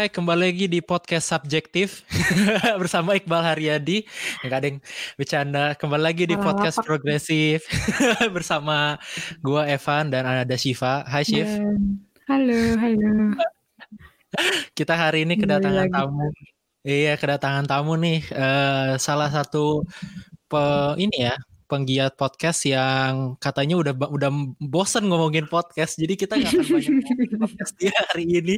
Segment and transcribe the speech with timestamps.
[0.00, 2.08] Hai, kembali lagi di podcast subjektif
[2.80, 4.00] bersama Iqbal Haryadi.
[4.40, 4.80] Enggak ada yang
[5.20, 5.64] bercanda.
[5.76, 7.68] Kembali lagi di podcast progresif
[8.32, 8.96] bersama
[9.44, 11.04] gua Evan dan ada Shiva.
[11.04, 11.44] Hai Shif.
[12.32, 13.36] Halo, halo.
[14.72, 16.32] Kita hari ini kedatangan tamu.
[16.80, 18.24] Iya, kedatangan tamu nih.
[18.32, 19.84] Uh, salah satu
[20.48, 21.36] pe, ini ya
[21.70, 25.94] penggiat podcast yang katanya udah udah bosen ngomongin podcast.
[25.94, 28.54] Jadi kita nggak akan banyak podcast dia hari ini.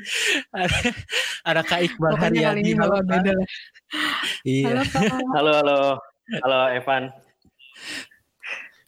[0.57, 0.79] Ada,
[1.53, 3.37] ada Kak Iqbal Haryadi halo beda.
[4.49, 4.89] Iya.
[5.37, 5.79] Halo halo
[6.41, 6.61] halo.
[6.73, 7.13] Evan.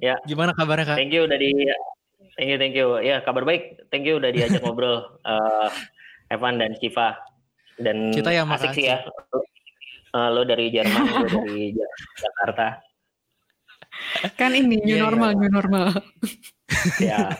[0.01, 0.17] Ya.
[0.25, 0.97] Gimana kabarnya Kak?
[0.97, 1.53] Thank you udah di
[2.41, 2.89] thank you thank you.
[3.05, 3.85] Ya kabar baik.
[3.93, 5.69] Thank you udah diajak ngobrol uh,
[6.33, 7.21] Evan dan Siva
[7.77, 9.05] dan kita yang asik sih ya.
[10.17, 11.77] Uh, lo dari Jerman lo dari
[12.17, 12.94] Jakarta
[14.39, 15.41] kan ini new yeah, normal yeah.
[15.41, 15.87] new normal.
[17.01, 17.21] Ya.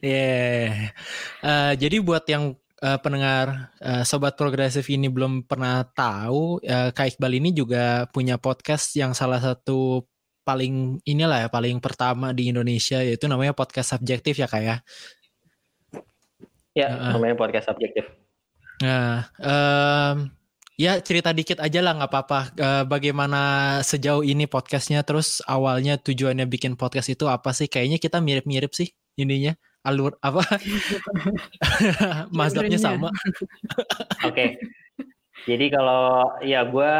[0.00, 0.96] Yeah.
[1.44, 7.16] uh, jadi buat yang uh, pendengar uh, sobat progresif ini belum pernah tahu uh, Kak
[7.16, 10.08] Iqbal ini juga punya podcast yang salah satu
[10.40, 14.76] paling inilah ya paling pertama di Indonesia yaitu namanya podcast subjektif ya kak ya?
[16.72, 18.08] Ya uh, namanya podcast subjektif.
[18.80, 20.32] Nah um,
[20.80, 22.40] Ya cerita dikit aja lah nggak apa-apa.
[22.56, 23.40] Uh, bagaimana
[23.84, 25.04] sejauh ini podcastnya?
[25.04, 27.68] Terus awalnya tujuannya bikin podcast itu apa sih?
[27.68, 28.88] Kayaknya kita mirip-mirip sih
[29.20, 29.52] ininya
[29.84, 30.40] alur apa?
[32.32, 33.12] Mazhabnya sama.
[34.24, 34.32] Oke.
[34.32, 34.48] okay.
[35.44, 36.92] Jadi kalau ya gue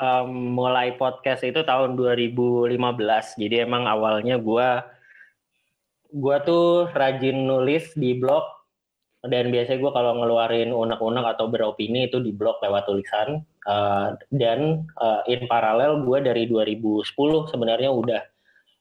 [0.00, 2.72] um, mulai podcast itu tahun 2015.
[3.36, 4.68] Jadi emang awalnya gue
[6.08, 8.55] gue tuh rajin nulis di blog
[9.26, 14.86] dan biasanya gue kalau ngeluarin unek-unek atau beropini itu di blog lewat tulisan uh, dan
[14.98, 17.04] uh, in paralel gue dari 2010
[17.50, 18.22] sebenarnya udah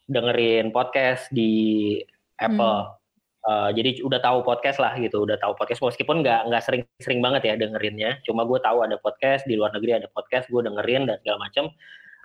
[0.05, 1.97] dengerin podcast di
[2.37, 2.79] Apple.
[2.85, 3.49] Hmm.
[3.49, 5.81] uh, jadi udah tahu podcast lah gitu udah tahu podcast.
[5.81, 10.05] Meskipun nggak nggak sering-sering banget ya dengerinnya cuma gue tahu ada podcast di luar negeri
[10.05, 11.73] ada podcast gue dengerin dan segala macam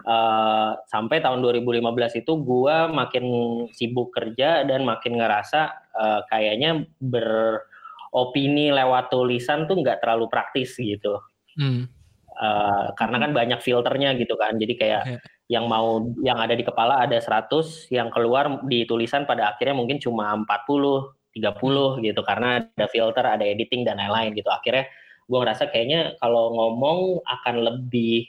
[0.04, 3.25] uh, sampai tahun 2015 itu gue makin
[3.72, 5.60] sibuk kerja dan makin ngerasa
[5.97, 7.60] uh, kayaknya ber
[8.10, 11.19] opini lewat tulisan tuh nggak terlalu praktis gitu.
[11.59, 11.87] Hmm.
[12.41, 14.56] Uh, karena kan banyak filternya gitu kan.
[14.56, 15.21] Jadi kayak yeah.
[15.50, 20.00] yang mau yang ada di kepala ada 100, yang keluar di tulisan pada akhirnya mungkin
[20.00, 20.47] cuma 40,
[21.37, 24.50] 30 gitu karena ada filter, ada editing dan lain-lain gitu.
[24.50, 24.88] Akhirnya
[25.31, 28.26] gue ngerasa kayaknya kalau ngomong akan lebih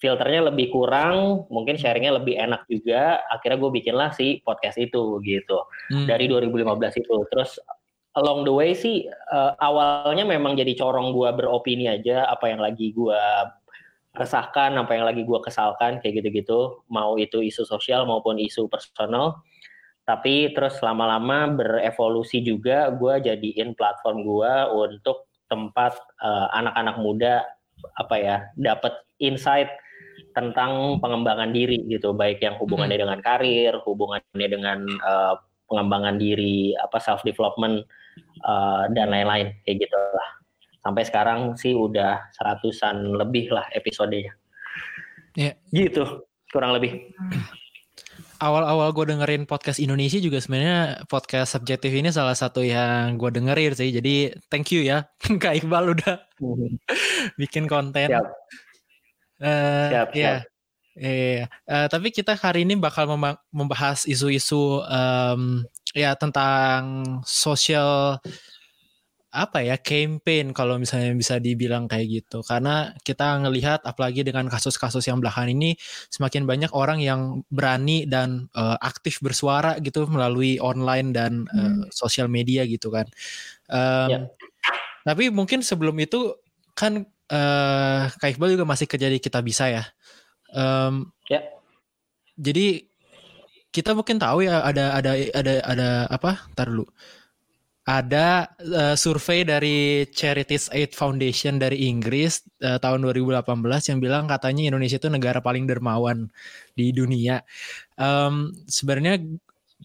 [0.00, 3.20] filternya lebih kurang, mungkin sharingnya lebih enak juga.
[3.28, 5.58] Akhirnya gue bikinlah si podcast itu gitu
[5.92, 6.08] hmm.
[6.08, 7.14] dari 2015 itu.
[7.28, 7.60] Terus
[8.20, 12.92] along the way sih uh, awalnya memang jadi corong gue beropini aja apa yang lagi
[12.92, 13.22] gue
[14.10, 16.82] resahkan apa yang lagi gue kesalkan kayak gitu-gitu.
[16.90, 19.38] Mau itu isu sosial maupun isu personal.
[20.02, 27.34] Tapi terus lama-lama berevolusi juga gue jadiin platform gue untuk tempat anak eh, anak-anak muda
[27.98, 29.70] apa ya dapat insight
[30.34, 32.10] tentang pengembangan diri gitu.
[32.10, 33.04] Baik yang hubungannya hmm.
[33.06, 35.34] dengan karir hubungannya dengan uh,
[35.70, 37.86] pengembangan diri apa self development
[38.44, 40.30] uh, dan lain-lain kayak gitu lah.
[40.80, 44.32] Sampai sekarang sih udah seratusan lebih lah episodenya.
[45.36, 45.54] Ya.
[45.70, 47.12] Gitu, kurang lebih.
[48.40, 53.76] Awal-awal gue dengerin podcast Indonesia juga sebenarnya podcast subjektif ini salah satu yang gue dengerin
[53.76, 53.92] sih.
[53.92, 55.04] Jadi thank you ya
[55.42, 56.80] Kak Iqbal udah mhm.
[57.40, 58.08] bikin konten.
[58.08, 58.26] Siap.
[59.40, 60.40] Uh, siap, ya.
[60.98, 63.06] Iya, uh, tapi kita hari ini bakal
[63.54, 65.62] membahas isu-isu um,
[65.94, 68.18] ya tentang sosial
[69.30, 72.42] apa ya campaign kalau misalnya bisa dibilang kayak gitu.
[72.42, 75.78] Karena kita ngelihat apalagi dengan kasus-kasus yang belakangan ini
[76.10, 82.26] semakin banyak orang yang berani dan uh, aktif bersuara gitu melalui online dan uh, sosial
[82.26, 83.06] media gitu kan.
[83.70, 84.20] Um, ya.
[85.06, 86.34] tapi mungkin sebelum itu
[86.74, 89.86] kan uh, Kak Iqbal juga masih kerja di kita bisa ya
[90.54, 91.40] um, ya
[92.40, 92.90] jadi
[93.70, 96.50] kita mungkin tahu ya ada ada ada ada apa?
[96.56, 96.86] Ntar dulu.
[97.86, 103.40] Ada uh, survei dari Charities Aid Foundation dari Inggris uh, tahun 2018
[103.90, 106.30] yang bilang katanya Indonesia itu negara paling dermawan
[106.76, 107.42] di dunia.
[107.98, 109.18] Um, Sebenarnya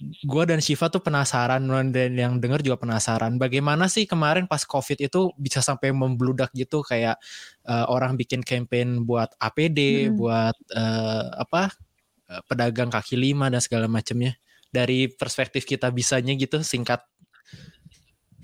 [0.03, 1.63] gue dan Shiva tuh penasaran
[1.95, 6.83] dan yang denger juga penasaran bagaimana sih kemarin pas covid itu bisa sampai membludak gitu
[6.83, 7.15] kayak
[7.63, 10.19] uh, orang bikin campaign buat APD hmm.
[10.19, 11.71] buat uh, apa
[12.25, 14.33] Eh, pedagang kaki lima dan segala macamnya
[14.73, 17.05] dari perspektif kita bisanya gitu singkat.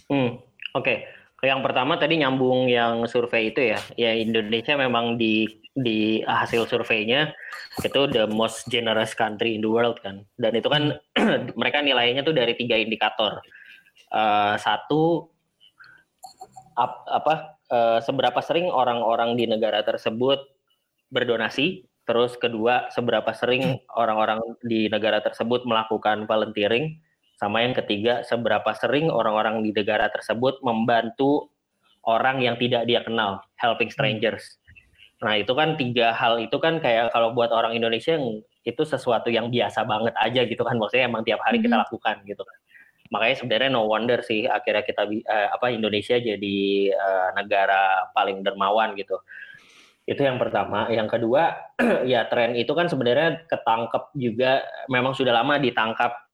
[0.06, 0.86] Hmm, oke.
[0.86, 0.98] Okay.
[1.42, 3.80] Yang pertama tadi nyambung yang survei itu ya.
[3.98, 7.34] Ya Indonesia memang di di hasil surveinya
[7.82, 10.22] itu the most generous country in the world kan.
[10.38, 11.02] Dan itu kan
[11.60, 13.42] mereka nilainya tuh dari tiga indikator.
[14.14, 15.34] Uh, satu
[16.78, 20.46] ap, apa uh, seberapa sering orang-orang di negara tersebut
[21.10, 27.02] berdonasi, terus kedua seberapa sering orang-orang di negara tersebut melakukan volunteering,
[27.42, 31.50] sama yang ketiga seberapa sering orang-orang di negara tersebut membantu
[32.06, 34.62] orang yang tidak dia kenal, helping strangers.
[35.26, 36.38] Nah itu kan tiga hal.
[36.38, 38.14] Itu kan kayak kalau buat orang Indonesia
[38.62, 42.46] itu sesuatu yang biasa banget aja gitu kan, maksudnya emang tiap hari kita lakukan gitu
[42.46, 42.58] kan.
[43.10, 46.60] Makanya sebenarnya no wonder sih akhirnya kita uh, apa Indonesia jadi
[46.94, 49.18] uh, negara paling dermawan gitu.
[50.06, 50.94] Itu yang pertama.
[50.94, 51.74] Yang kedua
[52.12, 54.62] ya tren itu kan sebenarnya ketangkep juga.
[54.94, 56.31] Memang sudah lama ditangkap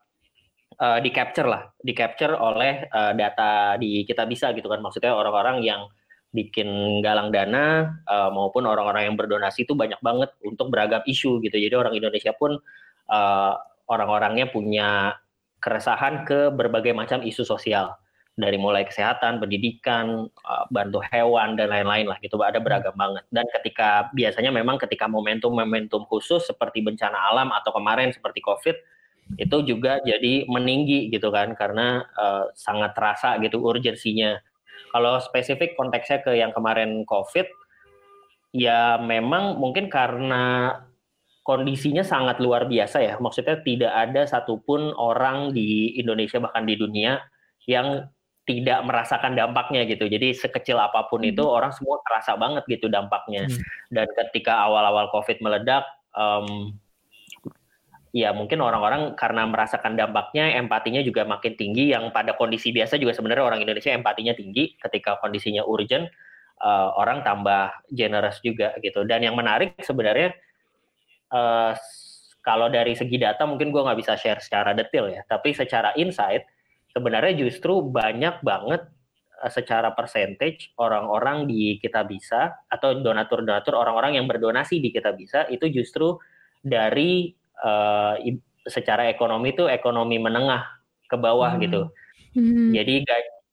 [0.81, 1.69] uh, di capture lah.
[1.77, 4.81] Di capture oleh uh, data di kita bisa gitu kan.
[4.81, 5.89] Maksudnya orang-orang yang
[6.35, 11.56] bikin galang dana uh, maupun orang-orang yang berdonasi itu banyak banget untuk beragam isu gitu.
[11.57, 12.59] Jadi orang Indonesia pun
[13.09, 13.53] uh,
[13.88, 15.15] orang-orangnya punya
[15.63, 17.95] keresahan ke berbagai macam isu sosial.
[18.38, 22.38] Dari mulai kesehatan, pendidikan, eh, bantu hewan dan lain-lain lah gitu.
[22.38, 23.25] Ada beragam banget.
[23.33, 28.77] Dan ketika biasanya memang ketika momentum-momentum khusus seperti bencana alam atau kemarin seperti Covid
[29.35, 34.39] itu juga jadi meninggi gitu kan karena uh, sangat terasa gitu urgensinya.
[34.95, 37.45] Kalau spesifik konteksnya ke yang kemarin Covid
[38.56, 40.71] ya memang mungkin karena
[41.44, 43.13] kondisinya sangat luar biasa ya.
[43.19, 47.19] Maksudnya tidak ada satupun orang di Indonesia bahkan di dunia
[47.68, 48.07] yang
[48.47, 50.07] tidak merasakan dampaknya gitu.
[50.07, 51.35] Jadi sekecil apa pun hmm.
[51.35, 53.44] itu orang semua terasa banget gitu dampaknya.
[53.47, 53.59] Hmm.
[53.91, 55.83] Dan ketika awal-awal COVID meledak,
[56.15, 56.71] um,
[58.15, 61.92] ya mungkin orang-orang karena merasakan dampaknya, empatinya juga makin tinggi.
[61.92, 64.75] Yang pada kondisi biasa juga sebenarnya orang Indonesia empatinya tinggi.
[64.80, 66.07] Ketika kondisinya urgent,
[66.62, 69.06] uh, orang tambah generous juga gitu.
[69.06, 70.33] Dan yang menarik sebenarnya
[71.33, 71.74] uh,
[72.42, 76.48] kalau dari segi data mungkin gue nggak bisa share secara detail ya, tapi secara insight
[76.95, 78.88] sebenarnya justru banyak banget
[79.44, 85.45] uh, secara percentage orang-orang di kita bisa atau donatur-donatur orang-orang yang berdonasi di kita bisa
[85.51, 86.18] itu justru
[86.63, 88.13] dari uh,
[88.68, 90.68] secara ekonomi itu ekonomi menengah
[91.07, 91.62] ke bawah hmm.
[91.63, 91.81] gitu.
[92.38, 92.69] Hmm.
[92.75, 93.07] Jadi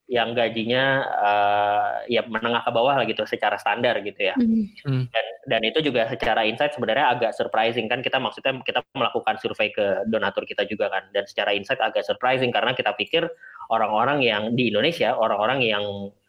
[0.04, 4.36] yang gajinya uh, ya menengah ke bawah lah gitu secara standar gitu ya.
[4.36, 5.08] Mm.
[5.08, 9.72] Dan dan itu juga secara insight sebenarnya agak surprising kan kita maksudnya kita melakukan survei
[9.72, 13.24] ke donatur kita juga kan dan secara insight agak surprising karena kita pikir
[13.72, 15.84] orang-orang yang di Indonesia orang-orang yang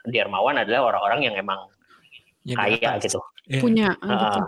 [0.08, 1.68] dermawan adalah orang-orang yang emang
[2.48, 3.20] ya, kaya gitu.
[3.52, 3.60] Yeah.
[3.60, 3.90] Punya.
[4.00, 4.44] Uh, betul.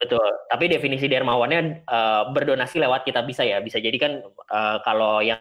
[0.00, 0.26] Betul.
[0.48, 3.58] Tapi definisi dermawannya uh, berdonasi lewat kita bisa ya.
[3.60, 4.12] Bisa jadi kan
[4.52, 5.40] uh, kalau yang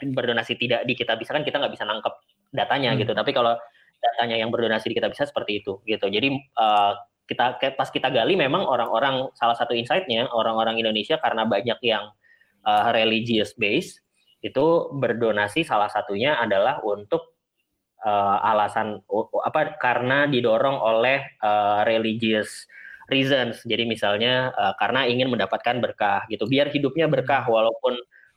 [0.00, 2.14] berdonasi tidak di kita bisa kan kita nggak bisa nangkep
[2.52, 3.00] datanya hmm.
[3.04, 3.12] gitu.
[3.12, 3.56] Tapi kalau
[4.00, 6.06] datanya yang berdonasi di kita bisa seperti itu gitu.
[6.08, 6.28] Jadi
[6.60, 6.92] uh,
[7.24, 12.12] kita pas kita gali memang orang-orang salah satu insightnya orang-orang Indonesia karena banyak yang
[12.68, 14.04] uh, religious base
[14.44, 17.40] itu berdonasi salah satunya adalah untuk
[18.04, 22.68] uh, alasan uh, apa karena didorong oleh uh, religious
[23.10, 23.60] reasons.
[23.64, 26.44] Jadi misalnya uh, karena ingin mendapatkan berkah gitu.
[26.48, 27.52] Biar hidupnya berkah hmm.
[27.52, 27.94] walaupun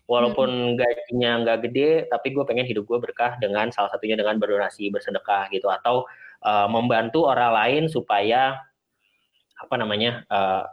[0.07, 0.75] walaupun hmm.
[0.79, 5.51] gajinya nggak gede tapi gue pengen hidup gue berkah dengan salah satunya dengan berdonasi bersedekah
[5.51, 6.07] gitu atau
[6.47, 8.55] uh, membantu orang lain supaya
[9.59, 10.63] apa namanya uh,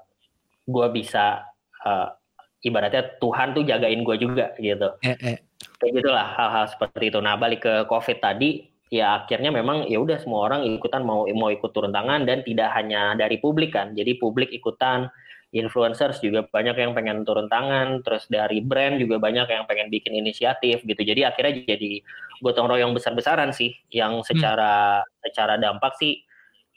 [0.64, 1.50] gue bisa
[1.82, 2.14] uh,
[2.62, 5.36] ibaratnya Tuhan tuh jagain gue juga gitu eh, eh.
[5.82, 10.22] kayak gitulah hal-hal seperti itu nah balik ke COVID tadi ya akhirnya memang ya udah
[10.22, 14.14] semua orang ikutan mau mau ikut turun tangan dan tidak hanya dari publik kan jadi
[14.22, 15.10] publik ikutan
[15.54, 20.18] influencers juga banyak yang pengen turun tangan, terus dari brand juga banyak yang pengen bikin
[20.18, 20.98] inisiatif gitu.
[20.98, 22.02] Jadi akhirnya jadi
[22.42, 24.26] gotong royong besar-besaran sih, yang hmm.
[24.26, 25.30] secara hmm.
[25.30, 26.26] secara dampak sih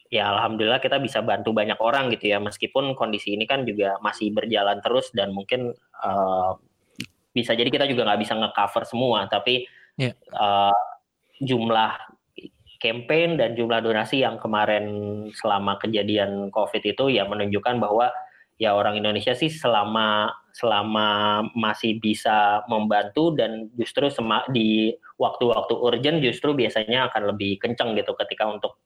[0.08, 4.30] ya alhamdulillah kita bisa bantu banyak orang gitu ya, meskipun kondisi ini kan juga masih
[4.32, 5.74] berjalan terus dan mungkin
[6.06, 6.54] uh,
[7.34, 9.66] bisa jadi kita juga nggak bisa ngecover semua, tapi
[9.98, 10.14] yeah.
[10.14, 10.38] Ya.
[10.38, 10.82] uh,
[11.41, 11.98] jumlah
[12.77, 14.86] campaign dan jumlah donasi yang kemarin
[15.34, 18.13] selama kejadian COVID itu ya menunjukkan bahwa
[18.58, 26.17] ya orang Indonesia sih selama selama masih bisa membantu dan justru semak di waktu-waktu urgent
[26.25, 28.82] justru biasanya akan lebih kenceng gitu ketika untuk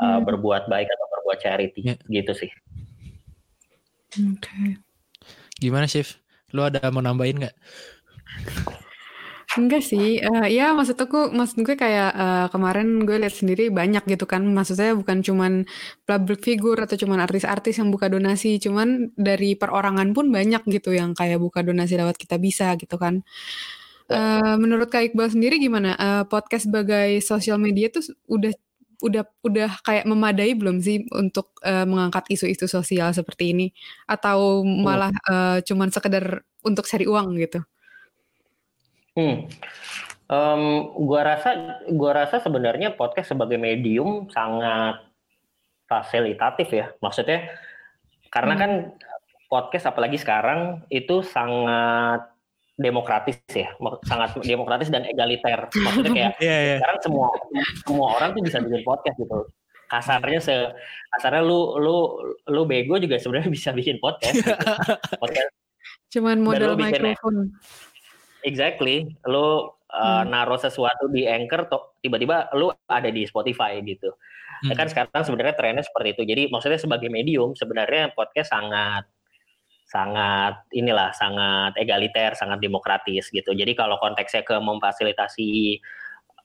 [0.00, 0.24] uh, hmm.
[0.24, 1.96] berbuat baik atau berbuat charity ya.
[2.08, 2.50] gitu sih.
[4.16, 4.40] Oke.
[4.40, 4.68] Okay.
[5.60, 6.16] Gimana Chef?
[6.56, 7.56] Lu ada mau nambahin nggak?
[9.58, 14.06] Enggak sih, uh, ya maksud aku maksud gue kayak, uh, kemarin gue lihat sendiri banyak
[14.06, 15.66] gitu kan, maksud saya bukan cuman
[16.06, 21.18] public figure atau cuman artis-artis yang buka donasi, cuman dari perorangan pun banyak gitu yang
[21.18, 23.26] kayak buka donasi lewat kita bisa gitu kan.
[24.10, 28.54] Uh, menurut Kak Iqbal sendiri gimana, uh, podcast sebagai sosial media tuh udah
[29.06, 33.66] udah udah kayak memadai belum sih untuk, uh, mengangkat isu-isu sosial seperti ini?
[34.10, 37.69] Atau malah, uh, cuman sekedar untuk cari uang gitu?
[39.20, 39.36] Hmm.
[40.30, 40.62] Um,
[41.04, 45.02] gua rasa gua rasa sebenarnya podcast sebagai medium sangat
[45.90, 46.86] fasilitatif ya.
[47.02, 47.50] Maksudnya
[48.30, 48.62] karena hmm.
[48.62, 48.72] kan
[49.50, 52.30] podcast apalagi sekarang itu sangat
[52.80, 53.74] demokratis ya,
[54.06, 55.68] sangat demokratis dan egaliter.
[55.68, 56.78] Maksudnya kayak yeah, yeah.
[56.80, 57.26] sekarang semua
[57.84, 59.38] semua orang tuh bisa bikin podcast gitu.
[59.90, 60.54] Kasarnya se
[61.18, 61.96] kasarnya lu lu
[62.46, 64.40] lu bego juga sebenarnya bisa bikin podcast.
[64.40, 64.54] Gitu.
[65.18, 65.52] podcast.
[66.14, 67.54] Cuman modal mikrofon.
[68.46, 69.12] Exactly.
[69.28, 70.30] Lu uh, hmm.
[70.30, 71.66] naruh sesuatu di Anchor
[72.00, 74.10] tiba-tiba lu ada di Spotify gitu.
[74.10, 74.72] Hmm.
[74.72, 76.22] Ya kan sekarang sebenarnya trennya seperti itu.
[76.28, 79.04] Jadi maksudnya sebagai medium sebenarnya podcast sangat
[79.90, 83.50] sangat inilah sangat egaliter, sangat demokratis gitu.
[83.50, 85.82] Jadi kalau konteksnya ke memfasilitasi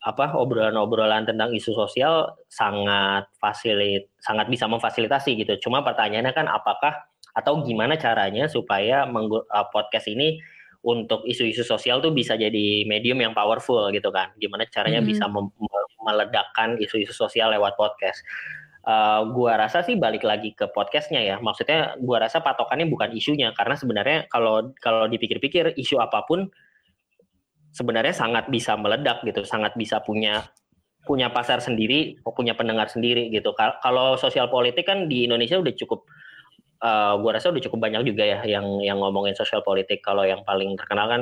[0.05, 5.69] apa obrolan-obrolan tentang isu sosial sangat fasilit sangat bisa memfasilitasi gitu.
[5.69, 6.93] Cuma pertanyaannya kan apakah
[7.35, 10.39] atau gimana caranya supaya uh, podcast ini
[10.85, 14.29] untuk isu-isu sosial tuh bisa jadi medium yang powerful gitu kan.
[14.37, 15.09] Gimana caranya hmm.
[15.09, 15.25] bisa
[16.05, 18.21] meledakkan isu-isu sosial lewat podcast.
[18.85, 21.41] Uh, gua rasa sih balik lagi ke podcastnya ya.
[21.41, 26.53] Maksudnya gua rasa patokannya bukan isunya karena sebenarnya kalau kalau dipikir-pikir isu apa pun
[27.73, 30.45] sebenarnya sangat bisa meledak gitu, sangat bisa punya
[31.05, 33.57] punya pasar sendiri, punya pendengar sendiri gitu.
[33.57, 36.05] Kalau sosial politik kan di Indonesia udah cukup
[36.81, 40.01] uh, gue rasa udah cukup banyak juga ya yang yang ngomongin sosial politik.
[40.03, 41.21] Kalau yang paling terkenal kan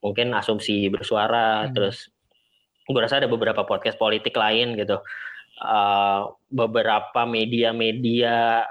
[0.00, 1.72] mungkin asumsi bersuara, hmm.
[1.76, 2.08] terus
[2.88, 4.98] gue rasa ada beberapa podcast politik lain gitu.
[5.60, 8.64] Uh, beberapa media-media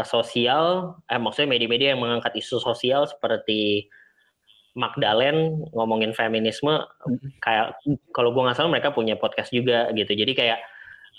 [0.00, 3.92] sosial, eh maksudnya media-media yang mengangkat isu sosial seperti
[4.70, 7.42] Magdalen ngomongin feminisme, hmm.
[7.42, 7.76] kayak
[8.14, 10.14] kalau gue nggak salah mereka punya podcast juga gitu.
[10.14, 10.62] Jadi kayak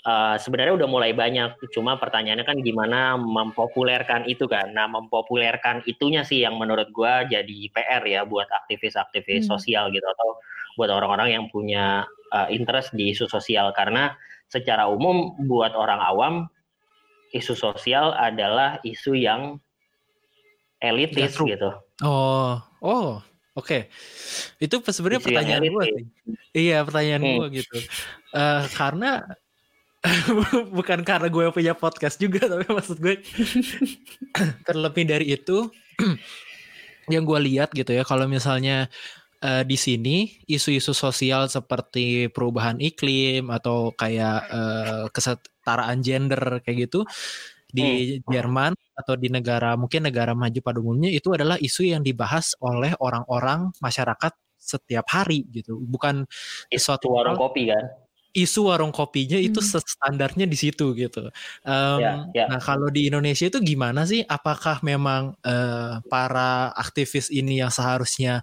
[0.06, 1.58] uh, sebenarnya udah mulai banyak.
[1.74, 4.74] Cuma pertanyaannya kan gimana mempopulerkan itu kan.
[4.74, 9.50] Nah, mempopulerkan itunya sih yang menurut gua jadi PR ya buat aktivis-aktivis hmm.
[9.50, 10.38] sosial gitu atau
[10.76, 14.16] buat orang-orang yang punya uh, interest di isu sosial karena
[14.48, 16.34] secara umum buat orang awam
[17.32, 19.56] isu sosial adalah isu yang
[20.82, 21.70] elitis ya, gitu.
[22.04, 23.22] Oh, oh,
[23.56, 23.64] oke.
[23.64, 23.82] Okay.
[24.60, 26.04] Itu sebenarnya pertanyaan gue sih.
[26.52, 27.32] Iya, pertanyaan hmm.
[27.40, 27.78] gue gitu.
[28.36, 29.24] Uh, karena
[30.76, 33.22] bukan karena gue punya podcast juga tapi maksud gue
[34.68, 35.70] terlebih dari itu
[37.12, 38.90] yang gue lihat gitu ya kalau misalnya
[39.42, 47.06] uh, di sini isu-isu sosial seperti perubahan iklim atau kayak uh, kesetaraan gender kayak gitu
[47.72, 48.28] di hmm.
[48.28, 52.92] Jerman atau di negara mungkin negara maju pada umumnya itu adalah isu yang dibahas oleh
[53.00, 56.22] orang-orang masyarakat setiap hari gitu bukan
[56.70, 58.01] suatu warung kopi kan
[58.32, 59.80] isu warung kopinya itu hmm.
[59.84, 61.28] standarnya di situ gitu.
[61.64, 62.44] Um, ya, ya.
[62.48, 64.24] Nah kalau di Indonesia itu gimana sih?
[64.24, 68.40] Apakah memang uh, para aktivis ini yang seharusnya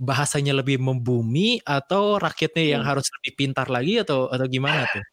[0.00, 2.90] bahasanya lebih membumi atau rakyatnya yang hmm.
[2.90, 5.04] harus lebih pintar lagi atau atau gimana tuh?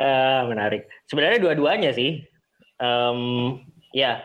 [0.00, 0.88] uh, menarik.
[1.06, 2.24] Sebenarnya dua-duanya sih.
[2.80, 3.60] Um,
[3.92, 4.24] ya,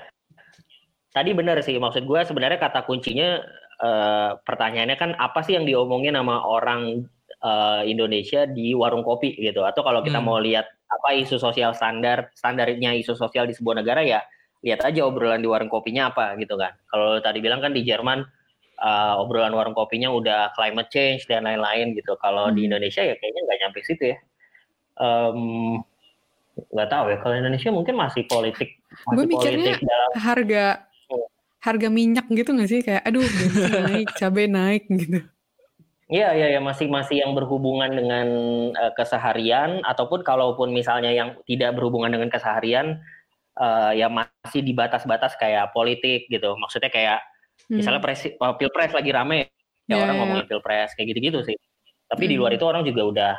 [1.12, 1.76] tadi benar sih.
[1.76, 3.44] Maksud gue sebenarnya kata kuncinya
[3.84, 7.06] uh, pertanyaannya kan apa sih yang diomongin sama orang
[7.42, 9.66] uh, Indonesia di warung kopi gitu.
[9.66, 10.26] Atau kalau kita hmm.
[10.26, 14.20] mau lihat apa isu sosial standar standarnya isu sosial di sebuah negara ya
[14.62, 16.78] lihat aja obrolan di warung kopinya apa gitu kan.
[16.90, 18.22] Kalau tadi bilang kan di Jerman
[18.78, 22.14] uh, obrolan warung kopinya udah climate change dan lain-lain gitu.
[22.22, 22.56] Kalau hmm.
[22.56, 24.18] di Indonesia ya kayaknya nggak nyampe situ ya.
[26.62, 30.66] Nggak um, tahu ya kalau Indonesia mungkin masih politik masih gue mikirnya politik dalam harga
[31.62, 32.80] harga minyak gitu nggak sih?
[32.86, 33.26] Kayak aduh
[33.90, 35.26] naik cabai naik gitu
[36.12, 38.28] Iya, iya, ya masih masih yang berhubungan dengan
[38.76, 43.00] uh, keseharian ataupun kalaupun misalnya yang tidak berhubungan dengan keseharian
[43.56, 46.52] uh, ya masih di batas-batas kayak politik gitu.
[46.60, 47.24] Maksudnya kayak
[47.72, 47.80] hmm.
[47.80, 49.56] misalnya presi, uh, pilpres lagi rame
[49.88, 50.20] ya yeah, orang yeah.
[50.20, 51.56] ngomongin pilpres kayak gitu-gitu sih.
[52.12, 52.32] Tapi hmm.
[52.32, 52.58] di luar hmm.
[52.60, 53.34] itu orang juga udah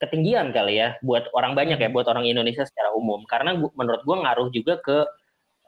[0.00, 3.28] ketinggian kali ya buat orang banyak ya, buat orang Indonesia secara umum.
[3.28, 5.04] Karena gua, menurut gua ngaruh juga ke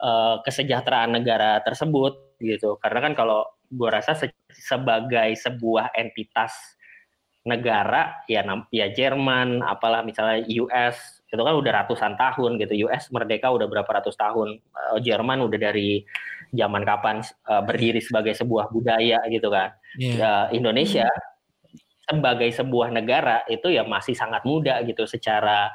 [0.01, 2.79] uh, kesejahteraan negara tersebut gitu.
[2.81, 6.79] Karena kan kalau gue rasa se sebagai sebuah entitas
[7.47, 8.43] negara ya
[8.73, 13.87] ya Jerman apalah misalnya US itu kan udah ratusan tahun gitu US merdeka udah berapa
[13.87, 16.03] ratus tahun uh, Jerman udah dari
[16.51, 20.19] zaman kapan uh, berdiri sebagai sebuah budaya gitu kan yeah.
[20.19, 21.07] uh, Indonesia
[22.09, 25.69] sebagai sebuah negara itu ya masih sangat muda gitu secara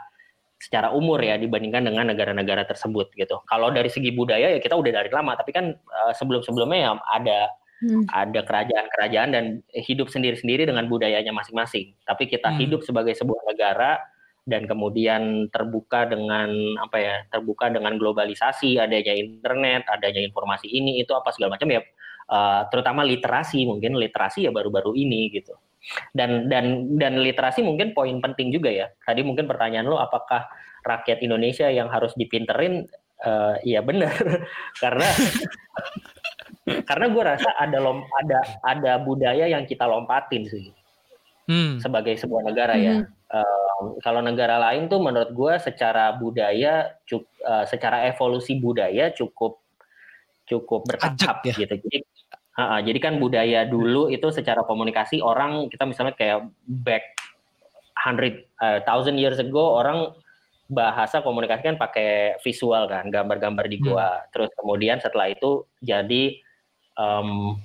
[0.59, 3.43] secara umur ya dibandingkan dengan negara-negara tersebut gitu.
[3.45, 7.39] Kalau dari segi budaya ya kita udah dari lama, tapi kan uh, sebelum-sebelumnya ya ada
[7.85, 8.07] Hmm.
[8.09, 9.45] Ada kerajaan-kerajaan dan
[9.77, 11.93] hidup sendiri-sendiri dengan budayanya masing-masing.
[12.09, 12.59] Tapi kita hmm.
[12.65, 14.01] hidup sebagai sebuah negara
[14.45, 21.17] dan kemudian terbuka dengan apa ya terbuka dengan globalisasi adanya internet adanya informasi ini itu
[21.17, 21.81] apa segala macam ya
[22.31, 25.55] uh, terutama literasi mungkin literasi ya baru-baru ini gitu
[26.17, 30.49] dan dan dan literasi mungkin poin penting juga ya tadi mungkin pertanyaan lo apakah
[30.85, 32.89] rakyat Indonesia yang harus dipinterin
[33.25, 34.13] uh, ya benar
[34.83, 35.09] karena
[36.89, 40.73] karena gue rasa ada lom ada ada budaya yang kita lompatin sih
[41.53, 41.85] hmm.
[41.85, 43.13] sebagai sebuah negara ya hmm.
[43.35, 49.59] Uh, kalau negara lain tuh menurut gue secara budaya, cuk, uh, secara evolusi budaya cukup
[50.47, 51.55] cukup bertahap ya?
[51.59, 51.75] gitu.
[51.83, 51.99] Jadi
[52.59, 57.15] uh, jadi kan budaya dulu itu secara komunikasi orang kita misalnya kayak back
[57.95, 60.13] hundred uh, thousand years ago orang
[60.69, 64.21] bahasa komunikasi kan pakai visual kan gambar-gambar di gua.
[64.21, 64.27] Hmm.
[64.33, 66.41] Terus kemudian setelah itu jadi
[66.97, 67.61] um,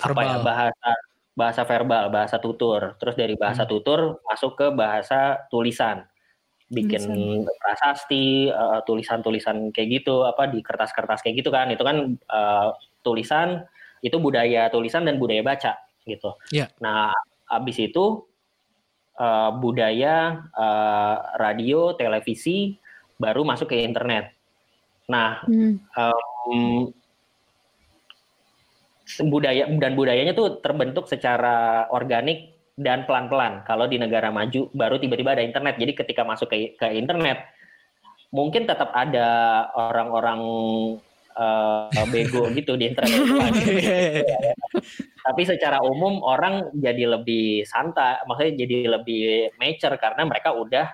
[0.00, 0.90] apa ya bahasa
[1.32, 2.96] bahasa verbal, bahasa tutur.
[3.00, 3.70] Terus dari bahasa hmm.
[3.72, 6.04] tutur masuk ke bahasa tulisan.
[6.70, 7.56] Bikin tulisan.
[7.58, 11.72] prasasti, uh, tulisan-tulisan kayak gitu apa di kertas-kertas kayak gitu kan.
[11.72, 13.64] Itu kan uh, tulisan
[14.00, 15.76] itu budaya tulisan dan budaya baca
[16.08, 16.36] gitu.
[16.50, 16.72] Yeah.
[16.80, 17.12] Nah,
[17.46, 18.24] habis itu
[19.20, 22.80] uh, budaya uh, radio, televisi
[23.20, 24.32] baru masuk ke internet.
[25.10, 25.74] Nah, hmm.
[25.94, 26.88] um,
[29.28, 33.66] budaya dan budayanya tuh terbentuk secara organik dan pelan-pelan.
[33.68, 35.76] Kalau di negara maju baru tiba-tiba ada internet.
[35.76, 37.44] Jadi ketika masuk ke ke internet
[38.30, 39.28] mungkin tetap ada
[39.74, 40.40] orang-orang
[41.36, 43.20] uh, bego gitu di internet.
[45.20, 50.86] Tapi secara umum orang jadi lebih santai, maksudnya jadi lebih mature karena mereka udah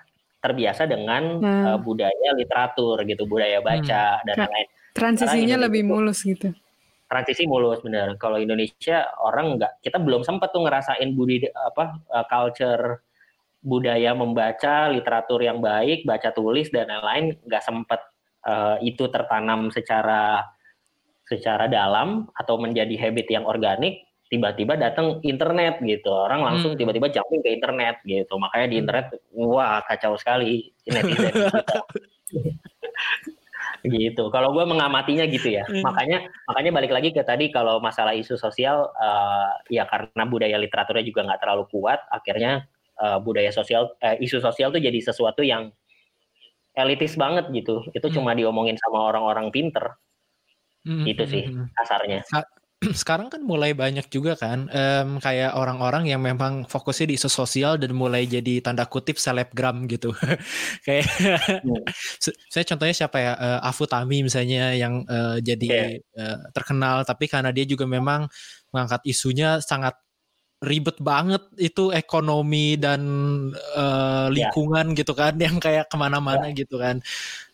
[0.42, 1.64] terbiasa dengan hmm.
[1.72, 4.24] uh, budaya literatur gitu, budaya baca hmm.
[4.26, 4.68] dan lain-lain.
[4.96, 6.52] Transisinya lebih mulus gitu
[7.06, 8.18] transisi mulus bener.
[8.18, 13.06] Kalau Indonesia orang nggak, kita belum sempat tuh ngerasain budi apa uh, culture
[13.66, 18.00] budaya membaca literatur yang baik, baca tulis dan lain-lain nggak sempat
[18.46, 20.46] uh, itu tertanam secara
[21.26, 26.80] secara dalam atau menjadi habit yang organik tiba-tiba datang internet gitu orang langsung hmm.
[26.82, 28.82] tiba-tiba jumping ke internet gitu makanya di hmm.
[28.86, 31.34] internet wah kacau sekali netizen
[33.86, 34.28] gitu.
[34.34, 35.64] Kalau gue mengamatinya gitu ya.
[35.66, 35.82] Hmm.
[35.84, 41.04] Makanya makanya balik lagi ke tadi kalau masalah isu sosial uh, ya karena budaya literaturnya
[41.06, 42.66] juga nggak terlalu kuat, akhirnya
[42.98, 45.70] uh, budaya sosial uh, isu sosial tuh jadi sesuatu yang
[46.76, 47.82] elitis banget gitu.
[47.90, 48.14] Itu hmm.
[48.20, 49.96] cuma diomongin sama orang-orang pinter.
[50.84, 51.08] Hmm.
[51.08, 51.72] Itu sih hmm.
[51.74, 52.22] kasarnya.
[52.76, 57.80] sekarang kan mulai banyak juga kan um, kayak orang-orang yang memang fokusnya di isu sosial
[57.80, 60.12] dan mulai jadi tanda kutip selebgram gitu
[60.86, 61.08] kayak
[61.64, 61.82] hmm.
[62.52, 65.88] saya contohnya siapa ya uh, Afu Tami misalnya yang uh, jadi yeah.
[66.20, 68.28] uh, terkenal tapi karena dia juga memang
[68.68, 69.96] mengangkat isunya sangat
[70.66, 73.00] ribet banget itu ekonomi dan
[73.78, 74.98] uh, lingkungan yeah.
[74.98, 76.58] gitu kan yang kayak ke mana-mana yeah.
[76.58, 76.98] gitu kan.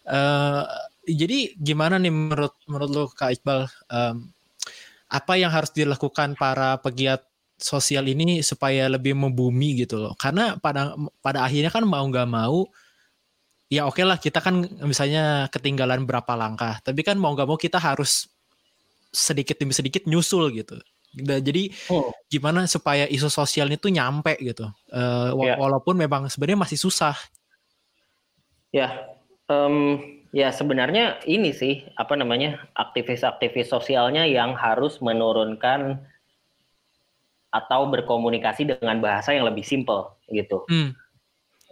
[0.09, 0.65] Uh,
[1.05, 3.69] jadi gimana nih menurut menurut lo Kak Iqbal?
[3.93, 4.33] Um,
[5.13, 7.21] apa yang harus dilakukan para pegiat
[7.61, 10.17] sosial ini supaya lebih membumi gitu loh?
[10.17, 12.65] Karena pada pada akhirnya kan mau nggak mau
[13.73, 16.81] ya oke okay lah kita kan misalnya ketinggalan berapa langkah.
[16.81, 18.33] Tapi kan mau nggak mau kita harus
[19.13, 20.81] sedikit demi sedikit nyusul gitu
[21.17, 22.09] jadi oh.
[22.33, 25.61] gimana supaya isu sosial itu nyampe gitu uh, yeah.
[25.61, 27.17] walaupun memang sebenarnya masih susah
[28.73, 28.93] ya yeah.
[29.53, 30.01] um,
[30.33, 36.01] Ya sebenarnya ini sih apa namanya aktivis-aktivis sosialnya yang harus menurunkan
[37.53, 40.65] atau berkomunikasi dengan bahasa yang lebih simple gitu.
[40.73, 40.97] Hmm.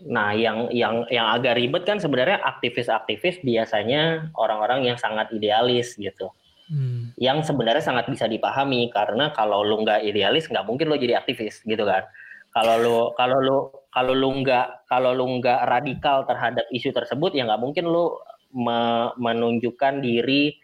[0.05, 6.29] Nah yang yang yang agak ribet kan sebenarnya aktivis-aktivis biasanya orang-orang yang sangat idealis gitu.
[6.71, 7.11] Hmm.
[7.19, 11.67] Yang sebenarnya sangat bisa dipahami karena kalau lu nggak idealis nggak mungkin lo jadi aktivis
[11.67, 12.07] gitu kan.
[12.55, 13.59] Kalau lu kalau lu
[13.91, 18.15] kalau lu nggak kalau lu nggak radikal terhadap isu tersebut ya nggak mungkin lu
[18.55, 20.55] me menunjukkan diri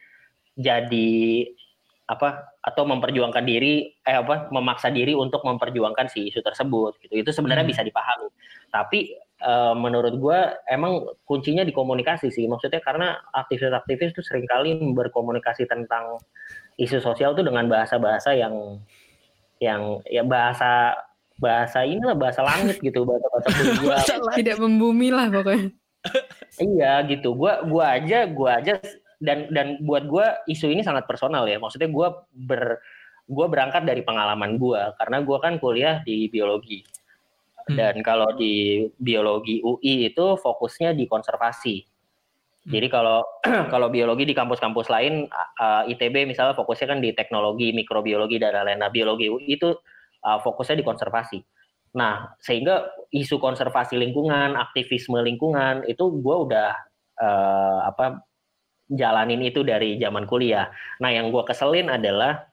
[0.55, 1.47] jadi
[2.07, 7.31] apa atau memperjuangkan diri eh apa memaksa diri untuk memperjuangkan si isu tersebut gitu itu
[7.35, 7.73] sebenarnya hmm.
[7.75, 8.31] bisa dipahami
[8.71, 12.49] tapi e, menurut gue emang kuncinya di komunikasi sih.
[12.49, 16.20] Maksudnya karena aktivis-aktivis itu sering kali berkomunikasi tentang
[16.77, 18.81] isu sosial tuh dengan bahasa-bahasa yang
[19.57, 20.92] yang ya bahasa
[21.40, 23.27] bahasa inilah bahasa langit gitu bahasa
[23.85, 25.72] bahasa tidak membumi lah pokoknya.
[26.57, 27.37] Iya gitu.
[27.37, 28.81] Gua gua aja gua aja
[29.20, 31.61] dan dan buat gua isu ini sangat personal ya.
[31.61, 32.81] Maksudnya gua ber
[33.27, 34.96] gua berangkat dari pengalaman gua.
[34.96, 36.85] Karena gua kan kuliah di biologi
[37.68, 37.76] hmm.
[37.76, 42.70] dan kalau di biologi UI itu fokusnya di konservasi hmm.
[42.72, 43.22] jadi kalau
[43.72, 45.26] kalau biologi di kampus-kampus lain
[45.61, 49.74] uh, ITB misalnya fokusnya kan di teknologi mikrobiologi dan lain-lain nah biologi UI itu
[50.24, 51.38] uh, fokusnya di konservasi
[51.96, 56.70] Nah, sehingga isu konservasi lingkungan, aktivisme lingkungan itu gue udah
[57.16, 58.20] uh, apa
[58.92, 60.68] jalanin itu dari zaman kuliah.
[61.00, 62.44] Nah, yang gue keselin adalah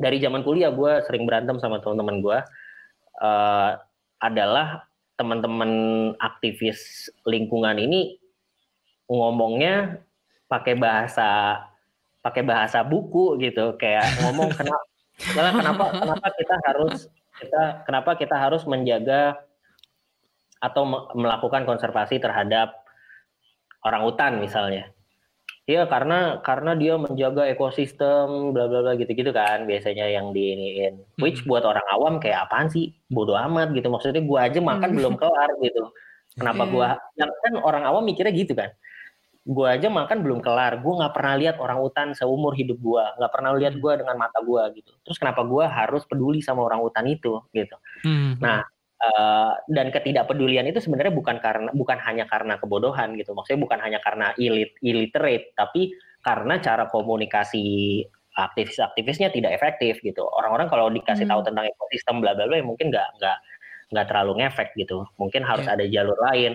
[0.00, 2.38] dari zaman kuliah gue sering berantem sama teman-teman gue
[3.20, 3.70] uh,
[4.20, 5.72] adalah teman-teman
[6.16, 8.16] aktivis lingkungan ini
[9.10, 10.00] ngomongnya
[10.48, 11.60] pakai bahasa
[12.20, 13.74] pakai bahasa buku gitu.
[13.80, 14.84] Kayak ngomong kenapa
[15.34, 16.94] kenapa kenapa kita harus
[17.40, 19.40] kita kenapa kita harus menjaga
[20.60, 20.84] atau
[21.16, 22.84] melakukan konservasi terhadap
[23.80, 24.92] orang hutan misalnya
[25.70, 30.98] Iya karena karena dia menjaga ekosistem bla bla bla gitu-gitu kan biasanya yang diiniin.
[30.98, 31.22] Hmm.
[31.22, 32.90] Which buat orang awam kayak apaan sih?
[33.06, 33.86] Bodoh amat gitu.
[33.86, 34.98] Maksudnya gua aja makan hmm.
[34.98, 35.94] belum kelar gitu.
[36.34, 36.72] Kenapa yeah.
[36.74, 38.74] gua yang kan orang awam mikirnya gitu kan.
[39.46, 40.82] Gua aja makan belum kelar.
[40.82, 43.14] Gua nggak pernah lihat orang hutan seumur hidup gua.
[43.14, 44.90] nggak pernah lihat gua dengan mata gua gitu.
[45.06, 47.76] Terus kenapa gua harus peduli sama orang hutan itu gitu.
[48.02, 48.34] Hmm.
[48.42, 48.66] Nah,
[49.00, 53.96] Uh, dan ketidakpedulian itu sebenarnya bukan karena bukan hanya karena kebodohan gitu maksudnya bukan hanya
[54.04, 58.04] karena ilit illiterate tapi karena cara komunikasi
[58.36, 61.32] aktivis-aktivisnya tidak efektif gitu orang-orang kalau dikasih hmm.
[61.32, 63.38] tahu tentang ekosistem bla bla bla ya mungkin nggak nggak
[63.90, 65.74] nggak terlalu ngefek gitu mungkin harus yeah.
[65.80, 66.52] ada jalur lain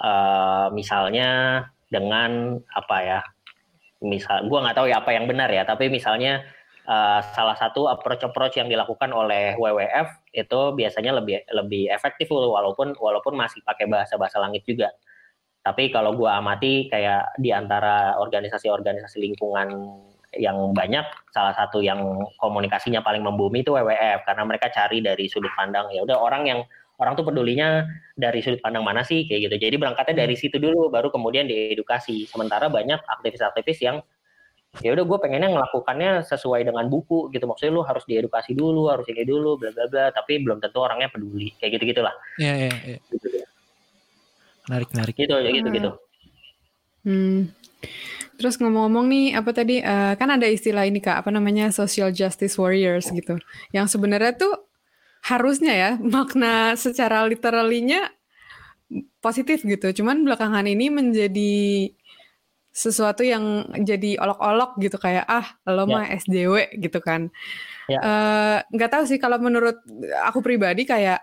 [0.00, 1.28] uh, misalnya
[1.92, 3.20] dengan apa ya
[4.02, 6.42] misal gue nggak tahu ya apa yang benar ya tapi misalnya
[6.86, 13.34] uh, salah satu approach-approach yang dilakukan oleh WWF itu biasanya lebih lebih efektif walaupun walaupun
[13.36, 14.90] masih pakai bahasa-bahasa langit juga.
[15.62, 19.70] Tapi kalau gua amati kayak di antara organisasi-organisasi lingkungan
[20.34, 22.00] yang banyak, salah satu yang
[22.40, 26.60] komunikasinya paling membumi itu WWF karena mereka cari dari sudut pandang ya udah orang yang
[26.98, 29.70] orang tuh pedulinya dari sudut pandang mana sih kayak gitu.
[29.70, 32.26] Jadi berangkatnya dari situ dulu baru kemudian diedukasi.
[32.26, 34.00] Sementara banyak aktivis-aktivis yang
[34.80, 37.44] ya udah gue pengennya ngelakukannya sesuai dengan buku gitu.
[37.44, 41.12] Maksudnya lu harus diedukasi dulu harus ini dulu bla bla bla tapi belum tentu orangnya
[41.12, 42.72] peduli kayak gitu gitulah iya iya.
[42.96, 42.98] Ya.
[43.12, 43.26] gitu,
[44.64, 45.14] menarik menarik.
[45.20, 45.90] Gitu ya gitu gitu.
[47.02, 47.50] Hmm.
[48.38, 52.56] terus ngomong-ngomong nih apa tadi uh, kan ada istilah ini kak apa namanya social justice
[52.56, 53.36] warriors gitu.
[53.76, 54.54] Yang sebenarnya tuh
[55.22, 58.10] harusnya ya makna secara literalinya
[59.22, 60.02] positif gitu.
[60.02, 61.54] Cuman belakangan ini menjadi
[62.72, 65.92] sesuatu yang jadi olok-olok gitu kayak ah lo ya.
[65.92, 67.28] mah SJW gitu kan
[67.84, 68.00] ya.
[68.00, 69.76] uh, nggak tahu sih kalau menurut
[70.24, 71.20] aku pribadi kayak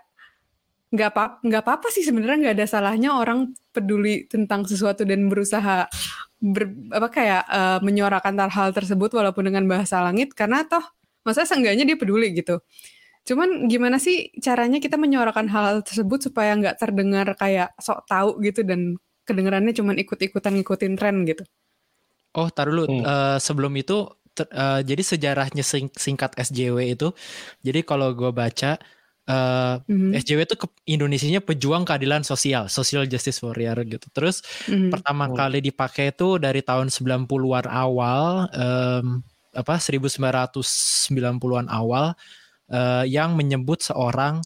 [0.90, 5.86] nggak apa nggak apa-apa sih sebenarnya nggak ada salahnya orang peduli tentang sesuatu dan berusaha
[6.38, 10.82] ber, apa kayak uh, menyuarakan hal tersebut walaupun dengan bahasa langit karena toh
[11.26, 12.58] masa seenggaknya dia peduli gitu
[13.26, 18.66] cuman gimana sih caranya kita menyuarakan hal tersebut supaya nggak terdengar kayak sok tahu gitu
[18.66, 18.98] dan
[19.30, 21.46] kedengarannya cuma ikut-ikutan ngikutin tren gitu.
[22.34, 22.84] Oh, taruh dulu.
[22.90, 23.02] Hmm.
[23.06, 27.14] Uh, sebelum itu, ter, uh, jadi sejarahnya sing, singkat SJW itu,
[27.62, 28.78] jadi kalau gue baca,
[29.30, 30.10] uh, mm-hmm.
[30.18, 34.06] SJW itu ke Indonesianya pejuang keadilan sosial, social justice warrior gitu.
[34.14, 34.90] Terus mm-hmm.
[34.90, 35.34] pertama oh.
[35.34, 42.14] kali dipakai itu dari tahun 90-an awal, um, apa 1990-an awal,
[42.70, 44.42] uh, yang menyebut seorang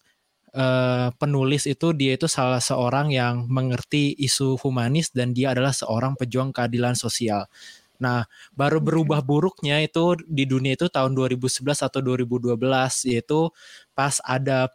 [0.54, 6.14] uh, penulis itu dia itu salah seorang yang mengerti isu humanis dan dia adalah seorang
[6.14, 7.50] pejuang keadilan sosial.
[7.98, 12.58] Nah, baru berubah buruknya itu di dunia itu tahun 2011 atau 2012
[13.10, 13.50] yaitu
[13.94, 14.70] pas ada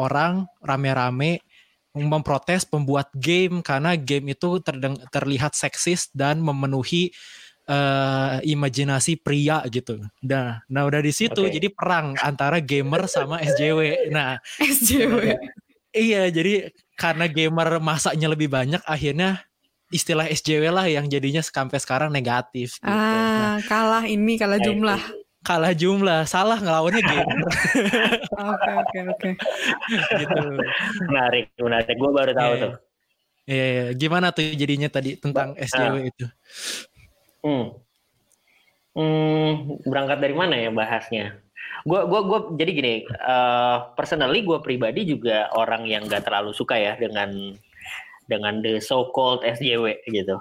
[0.00, 1.44] orang rame-rame
[1.92, 4.64] memprotes pembuat game karena game itu
[5.12, 7.12] terlihat seksis dan memenuhi
[7.72, 10.04] uh, imajinasi pria gitu.
[10.20, 11.52] Nah, nah udah di situ okay.
[11.56, 14.12] jadi perang antara gamer sama SJW.
[14.12, 15.40] Nah, SJW.
[15.92, 19.44] Iya, jadi karena gamer masaknya lebih banyak akhirnya
[19.92, 22.88] istilah SJW lah yang jadinya sampai sekarang negatif gitu.
[22.88, 25.00] Ah, nah, kalah ini kalah nah, jumlah.
[25.42, 27.50] Kalah jumlah, salah ngelawannya gamer.
[28.42, 29.30] Oke, oke, oke.
[30.18, 30.40] Gitu.
[31.10, 31.94] Menarik, menarik.
[31.98, 32.62] Gue baru tahu yeah.
[32.62, 32.72] tuh.
[33.42, 36.26] Iya, yeah, gimana tuh jadinya tadi tentang SJW nah, itu?
[37.42, 37.74] Hmm.
[38.92, 41.42] Hmm, berangkat dari mana ya bahasnya?
[41.82, 46.78] Gue gua gua jadi gini, uh, personally gue pribadi juga orang yang gak terlalu suka
[46.78, 47.56] ya dengan
[48.30, 50.38] dengan the so called SJW gitu.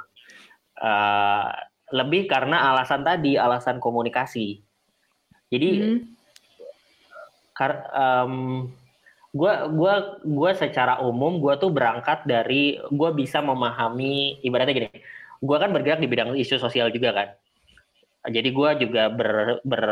[0.78, 1.50] Uh,
[1.96, 4.62] lebih karena alasan tadi, alasan komunikasi.
[5.50, 6.00] Jadi hmm.
[7.56, 8.68] kar, um,
[9.32, 9.94] gua gua
[10.28, 14.92] gua secara umum gue tuh berangkat dari gue bisa memahami ibaratnya gini
[15.42, 17.30] gue kan bergerak di bidang isu sosial juga kan.
[18.30, 19.84] Jadi gue juga ber, ber,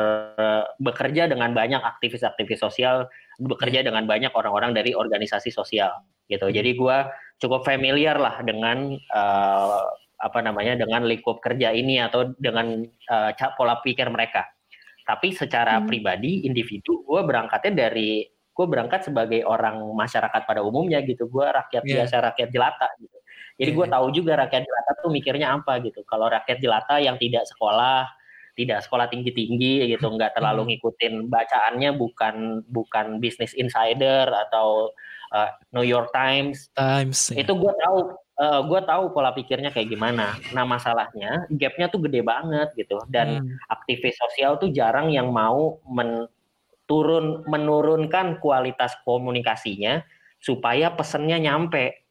[0.78, 3.10] bekerja dengan banyak aktivis-aktivis sosial,
[3.42, 5.90] bekerja dengan banyak orang-orang dari organisasi sosial
[6.30, 6.46] gitu.
[6.46, 6.54] Hmm.
[6.54, 6.98] Jadi gue
[7.42, 9.82] cukup familiar lah dengan uh,
[10.22, 14.46] apa namanya dengan lingkup kerja ini atau dengan uh, pola pikir mereka.
[15.10, 15.90] Tapi secara hmm.
[15.90, 21.26] pribadi, individu, gue berangkatnya dari gue berangkat sebagai orang masyarakat pada umumnya gitu.
[21.26, 22.06] Gue rakyat yeah.
[22.06, 23.19] biasa, rakyat jelata gitu.
[23.60, 23.94] Jadi gue iya.
[23.94, 26.00] tahu juga rakyat jelata tuh mikirnya apa gitu.
[26.08, 28.08] Kalau rakyat jelata yang tidak sekolah,
[28.56, 30.70] tidak sekolah tinggi tinggi gitu nggak terlalu Hmm.
[30.74, 32.36] ngikutin bacaannya bukan
[32.68, 34.92] bukan Business Insider atau
[35.32, 37.32] uh, New York Times Times.
[37.32, 37.44] ya.
[37.44, 37.98] itu gue tahu
[38.40, 43.44] eh, gue tahu pola pikirnya kayak gimana nah masalahnya gapnya tuh gede banget gitu dan
[43.44, 43.56] Hmm.
[43.68, 46.28] aktivis sosial tuh jarang yang mau men-
[46.84, 50.02] turun menurunkan kualitas komunikasinya
[50.42, 52.02] supaya pesennya nyampe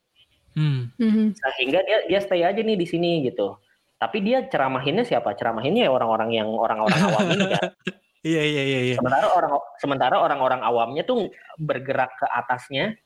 [0.59, 0.91] Hmm.
[0.99, 1.39] Mhm.
[1.39, 3.55] sehingga dia dia stay aja nih di sini gitu
[3.95, 7.63] tapi dia ceramahinnya siapa ceramahinnya ya orang-orang yang orang-orang awam ini kan
[8.19, 8.95] Iya iya iya iya.
[8.99, 12.99] sementara orang sementara orang-orang awamnya tuh bergerak ke atasnya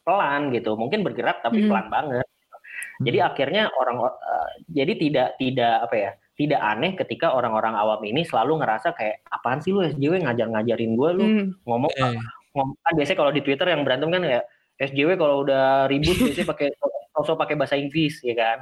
[0.00, 1.74] pelan gitu mungkin bergerak tapi Hmm.
[1.74, 2.26] pelan banget
[3.02, 8.22] jadi akhirnya orang eh, jadi tidak tidak apa ya tidak aneh ketika orang-orang awam ini
[8.22, 11.46] selalu ngerasa kayak apaan sih lu SJW ngajar-ngajarin gue lu Hmm.
[11.66, 12.14] ngomong Eh,
[12.54, 14.44] ngomong kan biasanya kalau di Twitter yang berantem kan kayak
[14.80, 16.68] SJW kalau udah ribut biasanya pakai
[17.12, 18.58] sosok pakai bahasa Inggris ya kan?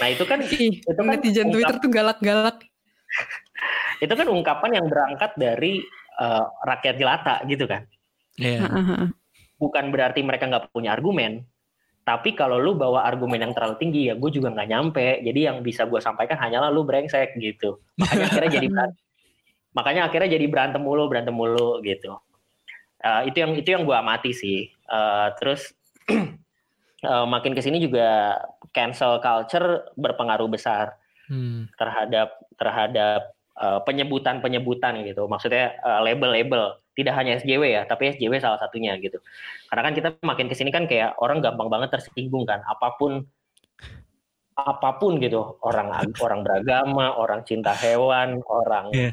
[0.00, 2.58] Nah itu kan Ih, itu kan netizen ungkap- Twitter tuh galak-galak.
[4.02, 5.84] itu kan ungkapan yang berangkat dari
[6.18, 7.84] eh, rakyat jelata gitu kan?
[8.40, 8.64] Iya.
[8.64, 9.12] Heeh.
[9.62, 11.46] bukan berarti mereka nggak punya argumen
[12.02, 15.22] tapi kalau lu bawa argumen yang terlalu tinggi ya gue juga nggak nyampe.
[15.22, 17.78] Jadi yang bisa gue sampaikan hanyalah lu brengsek gitu.
[17.94, 19.02] Makanya akhirnya jadi berantem.
[19.72, 22.18] Makanya akhirnya jadi berantem mulu berantem mulu gitu.
[23.06, 24.66] Eh, itu yang itu yang gue amati sih.
[24.66, 25.70] Eh, terus
[27.02, 28.38] eh, makin ke sini juga
[28.70, 30.94] cancel culture berpengaruh besar
[31.30, 31.70] Hmm.
[31.78, 33.20] terhadap terhadap
[33.56, 35.26] eh, penyebutan-penyebutan gitu.
[35.26, 36.78] Maksudnya eh, label-label.
[36.92, 39.16] Tidak hanya SJW ya, tapi SJW salah satunya gitu.
[39.72, 42.60] Karena kan kita makin ke sini kan kayak orang gampang banget tersinggung kan.
[42.68, 43.24] Apa pun
[44.52, 45.56] apa pun gitu.
[45.64, 45.88] Orang
[46.24, 49.10] orang beragama, orang cinta hewan, orang Iya.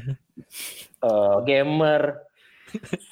[1.00, 2.20] eh, gamer,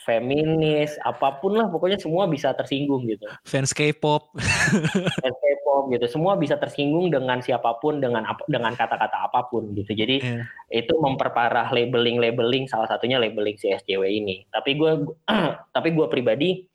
[0.06, 3.26] feminis, apa pun lah pokoknya semua bisa tersinggung gitu.
[3.44, 4.32] Fans K-pop.
[5.24, 9.74] Dan K-pop gitu, semua bisa tersinggung dengan siapa pun dengan ap- dengan kata-kata apa pun
[9.74, 9.92] gitu.
[9.94, 10.42] Jadi Iya.
[10.72, 14.44] itu memperparah labeling-labeling salah satunya labeling si SJW ini.
[14.50, 14.92] Tapi gue
[15.76, 16.66] tapi gue pribadi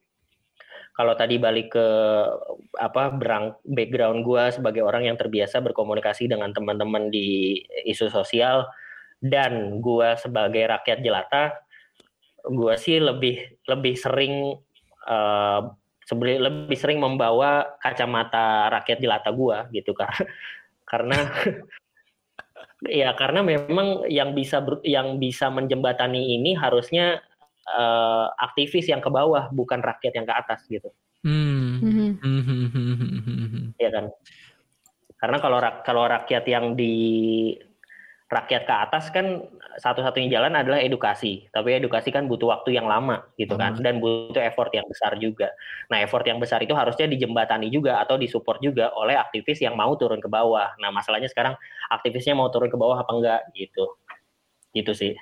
[0.93, 1.87] kalau tadi balik ke
[2.77, 7.57] apa berang background gue sebagai orang yang terbiasa berkomunikasi dengan teman-teman di
[7.89, 8.69] isu sosial
[9.23, 11.62] dan gue sebagai rakyat jelata,
[12.43, 14.55] gue sih lebih lebih sering
[15.07, 15.61] eh,
[16.03, 20.11] sebeli- lebih sering membawa kacamata rakyat jelata gue gitu kan
[20.91, 21.15] karena
[23.01, 27.23] ya karena memang yang bisa ber- yang bisa menjembatani ini harusnya
[27.67, 30.91] eh, aktivis yang ke bawah bukan rakyat yang ke atas gitu.
[31.23, 31.79] Hmm.
[33.83, 34.05] Ya kan?
[35.19, 36.95] Karena kalau kalau rakyat yang di
[38.33, 39.45] rakyat ke atas kan
[39.77, 41.45] satu-satunya jalan adalah edukasi.
[41.53, 45.53] Tapi edukasi kan butuh waktu yang lama gitu kan dan butuh effort yang besar juga.
[45.93, 49.93] Nah effort yang besar itu harusnya dijembatani juga atau disupport juga oleh aktivis yang mau
[49.93, 50.73] turun ke bawah.
[50.81, 51.53] Nah masalahnya sekarang
[51.93, 53.85] aktivisnya mau turun ke bawah apa enggak gitu.
[54.73, 55.13] Gitu sih.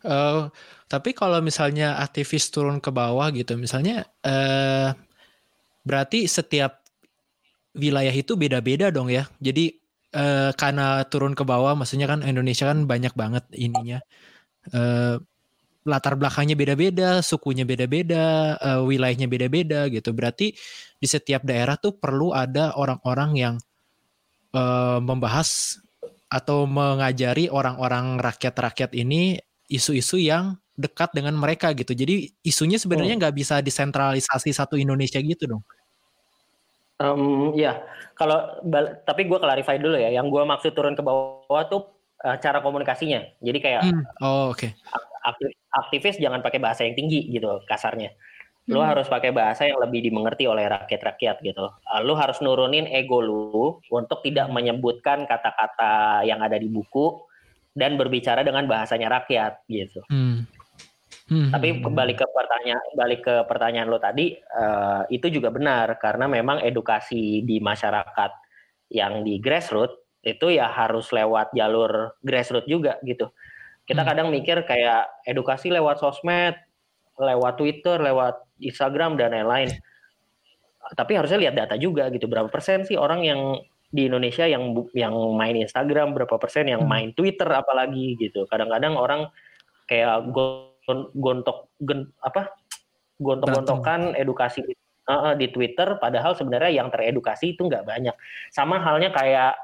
[0.00, 0.42] Eh,
[0.88, 4.96] tapi kalau misalnya aktivis turun ke bawah gitu, misalnya eh
[5.84, 6.80] berarti setiap
[7.76, 9.28] wilayah itu beda-beda dong ya.
[9.40, 9.79] Jadi
[10.14, 13.98] eh, karena turun ke bawah, maksudnya kan Indonesia kan banyak banget ininya.
[14.74, 15.16] Eh,
[15.88, 20.12] latar belakangnya beda-beda, sukunya beda-beda, eh, wilayahnya beda-beda gitu.
[20.16, 20.52] Berarti
[21.00, 23.54] di setiap daerah tuh perlu ada orang-orang yang
[24.54, 25.78] eh, membahas
[26.30, 29.38] atau mengajari orang-orang rakyat-rakyat ini
[29.70, 31.92] isu-isu yang dekat dengan mereka gitu.
[31.94, 35.62] Jadi isunya sebenarnya nggak bisa disentralisasi satu Indonesia gitu dong.
[37.00, 37.80] Em, ya
[38.12, 38.60] kalau
[39.02, 41.88] tapi gue clarify dulu ya yang gue maksud turun ke bawah tuh
[42.20, 44.04] eh, cara komunikasinya jadi kayak Hmm.
[44.20, 44.68] Oh oke.
[45.24, 48.12] aktif- aktivis jangan pakai bahasa yang tinggi gitu kasarnya.
[48.68, 48.92] Lu Hmm.
[48.92, 51.72] harus pakai bahasa yang lebih dimengerti oleh rakyat-rakyat gitu.
[51.88, 57.24] Uh, Lu harus nurunin ego lu untuk tidak menyebutkan kata-kata yang ada di buku
[57.72, 60.04] dan berbicara dengan bahasanya rakyat gitu.
[60.12, 60.44] Hmm.
[61.30, 65.94] Hmm, Tapi hmm, kembali ke pertanyaan balik ke pertanyaan lo tadi eh, itu juga benar
[66.02, 68.34] karena memang edukasi di masyarakat
[68.90, 69.94] yang di grassroots
[70.26, 73.30] itu ya harus lewat jalur grassroots juga gitu.
[73.86, 74.10] Kita Hmm.
[74.10, 76.58] kadang mikir kayak edukasi lewat sosmed,
[77.14, 79.70] lewat Twitter, lewat Instagram dan lain-lain.
[80.98, 83.40] Tapi harusnya lihat data juga gitu berapa persen sih orang yang
[83.90, 86.90] di Indonesia yang yang main Instagram, berapa persen yang Hmm.
[86.90, 88.50] main Twitter apalagi gitu.
[88.50, 89.30] Kadang-kadang orang
[89.86, 90.69] kayak gon-
[91.14, 92.54] gontok gen- apa?
[93.20, 94.64] Gontok-gontokan edukasi.
[95.10, 98.14] Uh, di Twitter padahal sebenarnya yang teredukasi itu nggak banyak.
[98.54, 99.58] Sama halnya kayak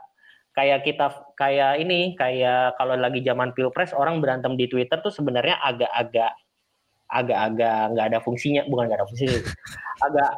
[0.56, 1.06] kayak kita
[1.38, 6.34] kayak ini kayak kalau lagi zaman pilpres orang berantem di Twitter tuh sebenarnya agak-agak
[7.06, 8.66] agak-agak nggak ada fungsinya.
[8.66, 9.38] Bukan nggak ada fungsinya
[10.02, 10.30] agak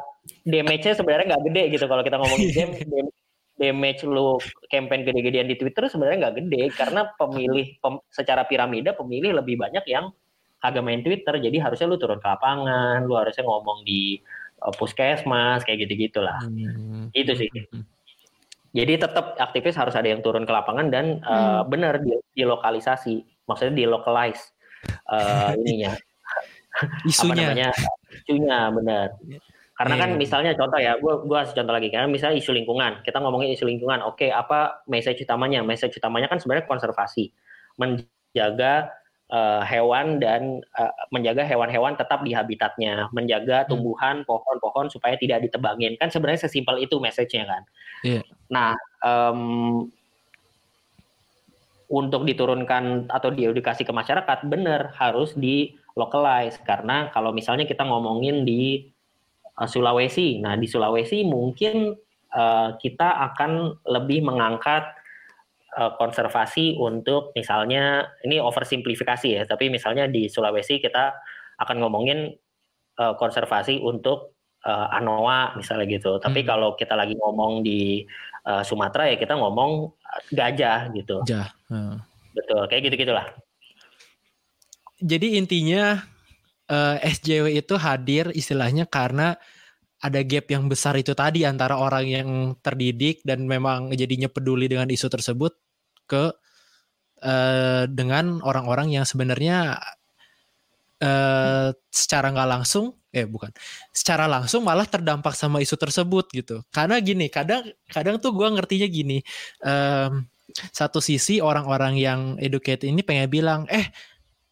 [0.45, 3.15] damage-nya sebenarnya nggak gede gitu kalau kita ngomongin game dam-
[3.59, 4.39] damage lu
[4.71, 6.63] campaign gede-gedean di Twitter sebenarnya nggak gede.
[6.75, 10.11] Karena pemilih pem, secara piramida pemilih lebih banyak yang
[10.59, 14.19] kagak main Twitter jadi harusnya lu turun ke lapangan lu harusnya ngomong di
[14.63, 17.11] uh, puskesmas kayak gitu gitulah hmm.
[17.15, 17.83] itu sih hmm.
[18.75, 21.71] jadi tetap aktivis harus ada yang turun ke lapangan dan uh, hmm.
[21.71, 24.51] benar di, di lokalisasi maksudnya di localize
[25.07, 25.95] uh, ininya
[27.07, 27.69] isunya apa namanya
[28.23, 29.07] isunya benar
[29.79, 30.19] karena kan iya.
[30.19, 33.63] misalnya contoh ya, gue gua kasih contoh lagi karena misalnya isu lingkungan, kita ngomongin isu
[33.63, 35.63] lingkungan, oke apa message utamanya?
[35.63, 37.31] Message utamanya kan sebenarnya konservasi,
[37.79, 38.91] menjaga
[39.29, 43.69] uh, hewan dan uh, menjaga hewan-hewan tetap di habitatnya, menjaga hmm.
[43.69, 45.95] tumbuhan, pohon-pohon supaya tidak ditebangin.
[46.01, 47.63] Kan sebenarnya sesimpel itu message-nya kan.
[48.05, 48.23] Yeah.
[48.49, 48.73] Nah,
[49.05, 49.87] um,
[51.89, 58.45] untuk diturunkan atau diedukasi ke masyarakat, benar harus di localize karena kalau misalnya kita ngomongin
[58.45, 58.85] di
[59.57, 60.37] uh, Sulawesi.
[60.41, 61.93] Nah, di Sulawesi mungkin
[62.33, 64.98] uh, kita akan lebih mengangkat
[65.77, 71.13] uh, konservasi untuk misalnya ini oversimplifikasi ya, tapi misalnya di Sulawesi kita
[71.59, 72.33] akan ngomongin
[72.97, 76.17] uh, konservasi untuk uh, anoa misalnya gitu.
[76.17, 76.47] Tapi hmm.
[76.47, 78.03] kalau kita lagi ngomong di
[78.47, 79.93] uh, Sumatera ya kita ngomong
[80.33, 81.21] gajah gitu.
[81.23, 81.51] Gajah.
[81.69, 82.01] Hmm.
[82.33, 83.27] Betul, kayak gitu-gitulah.
[84.99, 86.03] Jadi intinya
[86.67, 89.39] uh, eh, SJW itu hadir istilahnya karena
[89.99, 92.29] ada gap yang besar itu tadi antara orang yang
[92.63, 95.51] terdidik dan memang jadinya peduli dengan isu tersebut
[96.07, 96.31] ke
[97.23, 99.75] uh, dengan orang-orang yang sebenarnya
[101.03, 103.49] uh, secara nggak langsung eh bukan
[103.89, 106.61] secara langsung malah terdampak sama isu tersebut gitu.
[106.69, 109.17] Karena gini kadang kadang tuh gue ngertinya gini
[109.65, 110.29] um,
[110.73, 113.89] satu sisi orang-orang yang educate ini pengen bilang eh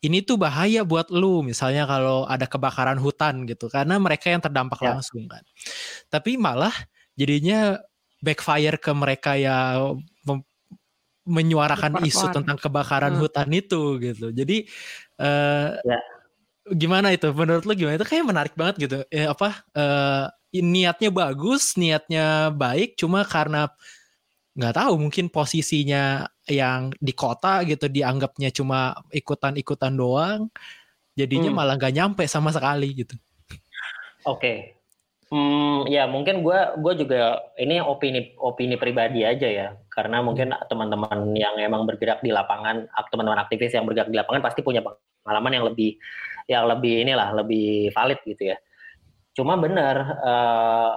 [0.06, 4.78] ini tuh bahaya buat lu misalnya kalau ada kebakaran hutan gitu karena mereka yang terdampak
[4.82, 4.94] ya.
[4.94, 5.42] langsung kan.
[6.14, 6.74] Tapi malah
[7.18, 7.82] jadinya
[8.22, 9.82] backfire ke mereka ya
[11.28, 13.22] menyuarakan isu tentang kebakaran hmm.
[13.22, 14.32] hutan itu gitu.
[14.32, 14.70] Jadi
[15.20, 16.00] uh, ya.
[16.72, 18.98] gimana itu menurut lu gimana itu kayak menarik banget gitu.
[19.10, 23.68] Ya apa uh, niatnya bagus, niatnya baik cuma karena
[24.58, 30.48] nggak tahu mungkin posisinya yang di kota gitu dianggapnya cuma ikutan-ikutan doang
[31.18, 31.58] jadinya hmm.
[31.58, 33.16] malah nggak nyampe sama sekali gitu.
[34.24, 34.38] Oke.
[34.38, 34.58] Okay.
[35.28, 41.36] Hmm, ya mungkin gue gue juga ini opini opini pribadi aja ya karena mungkin teman-teman
[41.36, 44.80] yang emang bergerak di lapangan teman-teman aktivis yang bergerak di lapangan pasti punya
[45.28, 46.00] pengalaman yang lebih
[46.48, 48.58] yang lebih inilah lebih valid gitu ya.
[49.36, 50.96] Cuma benar uh,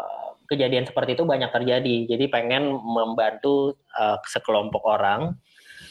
[0.51, 1.97] kejadian seperti itu banyak terjadi.
[2.11, 5.39] Jadi pengen membantu uh, sekelompok orang,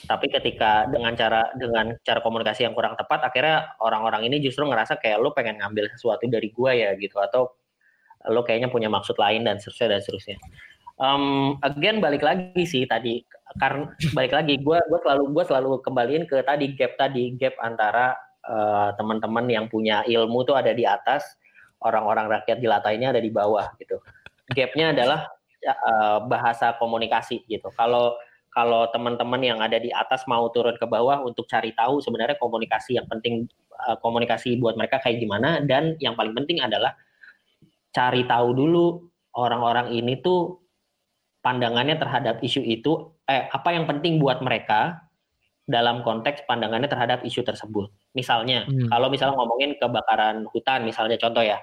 [0.06, 5.00] tapi ketika dengan cara dengan cara komunikasi yang kurang tepat, akhirnya orang-orang ini justru ngerasa
[5.00, 7.56] kayak lo pengen ngambil sesuatu dari gua ya gitu, atau
[8.28, 10.38] lo kayaknya punya maksud lain dan seterusnya dan seterusnya.
[11.00, 13.24] Um, again balik lagi sih tadi
[13.56, 18.13] karena balik lagi gue gue selalu gue selalu kembaliin ke tadi gap tadi gap antara
[18.45, 21.24] uh, teman-teman yang punya ilmu tuh ada di atas
[21.82, 23.98] orang-orang rakyat jelata ini ada di bawah gitu
[24.51, 25.29] gapnya adalah
[25.65, 27.69] uh, bahasa komunikasi gitu.
[27.75, 28.15] Kalau
[28.49, 32.97] kalau teman-teman yang ada di atas mau turun ke bawah untuk cari tahu sebenarnya komunikasi
[32.97, 33.45] yang penting
[33.85, 36.97] uh, komunikasi buat mereka kayak gimana dan yang paling penting adalah
[37.93, 39.05] cari tahu dulu
[39.38, 40.65] orang-orang ini tuh
[41.45, 45.09] pandangannya terhadap isu itu eh apa yang penting buat mereka
[45.69, 47.93] dalam konteks pandangannya terhadap isu tersebut.
[48.17, 48.89] Misalnya, hmm.
[48.89, 51.62] kalau misalnya ngomongin kebakaran hutan misalnya contoh ya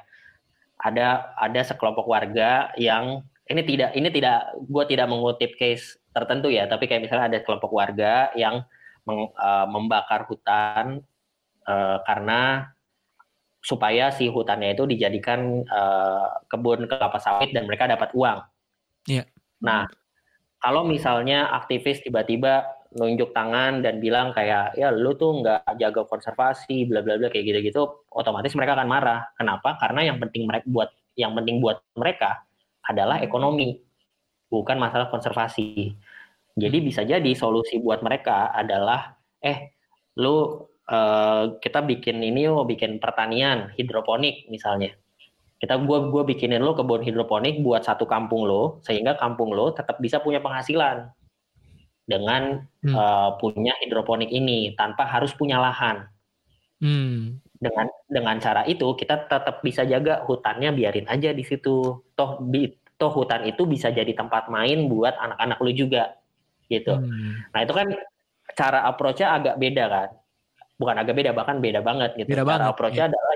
[0.81, 6.69] ada ada sekelompok warga yang ini tidak ini tidak gue tidak mengutip case tertentu ya
[6.69, 8.65] tapi kayak misalnya ada kelompok warga yang
[9.07, 11.01] meng, uh, membakar hutan
[11.65, 12.73] uh, karena
[13.67, 18.39] supaya si hutannya itu dijadikan uh, kebun kelapa sawit dan mereka dapat uang.
[19.11, 19.27] Yeah.
[19.59, 19.91] Nah,
[20.63, 22.63] kalau misalnya aktivis tiba-tiba
[22.97, 27.45] nunjuk tangan dan bilang kayak ya lu tuh nggak jaga konservasi bla bla bla kayak
[27.45, 29.21] gitu-gitu otomatis mereka akan marah.
[29.37, 29.77] Kenapa?
[29.77, 32.45] Karena yang penting mereka buat yang penting buat mereka
[32.89, 33.77] adalah ekonomi
[34.49, 35.93] bukan masalah konservasi.
[36.57, 39.77] Jadi bisa jadi solusi buat mereka adalah eh
[40.17, 44.97] lu uh, kita bikin ini mau bikin pertanian hidroponik misalnya.
[45.57, 50.01] Kita gua gua bikinin lo kebun hidroponik buat satu kampung lo sehingga kampung lo tetap
[50.01, 51.13] bisa punya penghasilan
[52.07, 52.95] dengan hmm.
[52.95, 56.07] uh, punya hidroponik ini tanpa harus punya lahan.
[56.79, 57.43] Hmm.
[57.59, 62.01] Dengan dengan cara itu kita tetap bisa jaga hutannya biarin aja di situ.
[62.15, 66.17] Toh di toh hutan itu bisa jadi tempat main buat anak-anak lu juga
[66.71, 66.95] gitu.
[66.97, 67.45] Hmm.
[67.53, 67.89] Nah, itu kan
[68.55, 70.09] cara approach-nya agak beda kan.
[70.77, 72.33] Bukan agak beda bahkan beda banget gitu.
[72.33, 73.11] Beda cara approach-nya ya.
[73.13, 73.33] adalah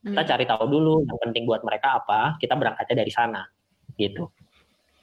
[0.00, 0.30] kita hmm.
[0.32, 3.42] cari tahu dulu yang penting buat mereka apa, kita berangkatnya dari sana
[4.00, 4.32] gitu.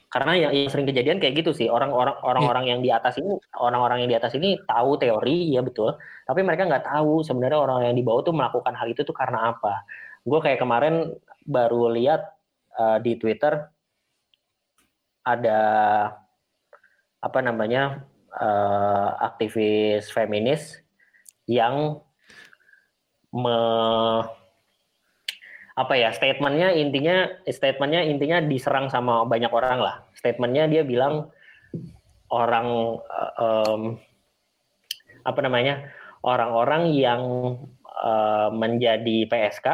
[0.08, 1.68] Karena yang, yang sering kejadian kayak gitu sih.
[1.68, 5.96] Orang-orang orang-orang yang di atas ini orang-orang yang di atas ini tahu teori ya betul.
[6.24, 9.52] Tapi mereka nggak tahu sebenarnya orang yang di bawah tuh melakukan hal itu tuh karena
[9.52, 9.84] apa.
[10.24, 11.12] Gue kayak kemarin
[11.44, 12.24] baru lihat
[12.80, 13.68] uh, di Twitter
[15.28, 15.60] ada
[17.20, 20.80] apa namanya uh, aktivis feminis
[21.44, 22.00] yang
[23.28, 23.58] me
[25.78, 31.30] apa ya statementnya intinya statementnya intinya diserang sama banyak orang lah statementnya dia bilang
[32.34, 32.98] orang
[33.38, 33.82] um,
[35.22, 35.94] apa namanya
[36.26, 37.22] orang-orang yang
[37.84, 39.66] uh, menjadi PSK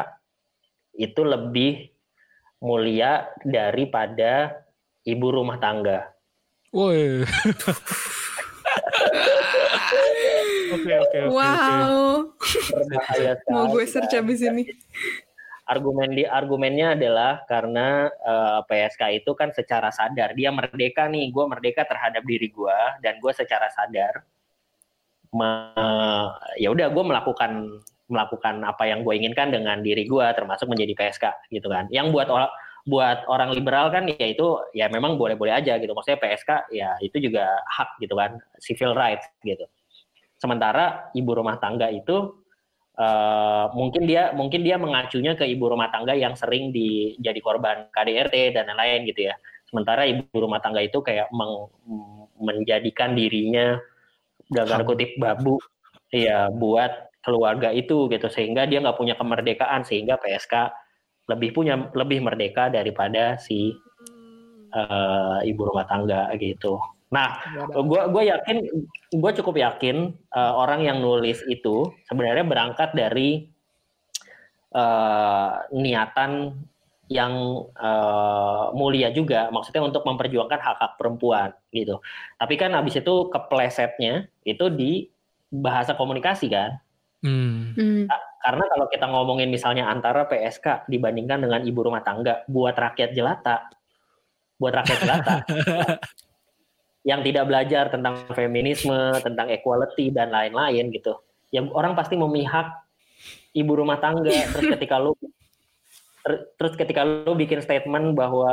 [1.01, 1.89] itu lebih
[2.61, 4.63] mulia daripada
[5.03, 6.15] ibu rumah tangga.
[6.71, 7.23] Woi.
[10.75, 11.31] Oke oke oke.
[11.31, 12.35] Wow.
[13.53, 14.67] Mau gue search abis ini
[15.65, 21.33] argumen di argumennya adalah karena uh, eh, PSK itu kan secara sadar dia merdeka nih
[21.33, 24.21] gue merdeka terhadap diri gue dan gue secara sadar
[26.55, 31.25] ya udah gue melakukan melakukan apa yang gue inginkan dengan diri gue termasuk menjadi PSK
[31.49, 31.89] gitu kan.
[31.89, 32.51] Yang buat orang
[32.85, 35.91] buat orang liberal kan ya itu ya memang boleh-boleh aja gitu.
[35.97, 39.65] Maksudnya PSK ya itu juga hak gitu kan civil rights gitu.
[40.37, 42.44] Sementara ibu rumah tangga itu
[42.99, 47.91] uh, mungkin dia mungkin dia mengacunya ke ibu rumah tangga yang sering di, jadi korban
[47.91, 49.35] KDRT dan lain-lain gitu ya.
[49.67, 51.69] Sementara ibu rumah tangga itu kayak meng,
[52.39, 53.79] menjadikan dirinya
[54.51, 55.57] dalam kutip babu
[56.13, 60.69] ya buat keluarga itu gitu sehingga dia nggak punya kemerdekaan sehingga PSK
[61.25, 63.73] lebih punya lebih merdeka daripada si
[64.69, 66.77] uh, ibu rumah tangga gitu.
[67.13, 67.37] Nah,
[67.69, 68.57] gue gue yakin,
[69.13, 73.45] gue cukup yakin uh, orang yang nulis itu sebenarnya berangkat dari
[74.73, 76.57] uh, niatan
[77.05, 82.01] yang uh, mulia juga, maksudnya untuk memperjuangkan hak hak perempuan gitu.
[82.41, 85.05] Tapi kan habis itu keplesetnya itu di
[85.53, 86.81] bahasa komunikasi kan.
[87.21, 87.77] Hmm.
[87.77, 88.09] hmm.
[88.41, 93.69] Karena kalau kita ngomongin misalnya antara PSK dibandingkan dengan ibu rumah tangga buat rakyat jelata,
[94.57, 95.35] buat rakyat jelata
[97.05, 101.21] yang tidak belajar tentang feminisme, tentang equality dan lain-lain gitu.
[101.53, 102.73] Ya orang pasti memihak
[103.53, 104.33] ibu rumah tangga.
[104.33, 105.13] Terus ketika lu
[106.57, 108.49] terus ketika lu bikin statement bahwa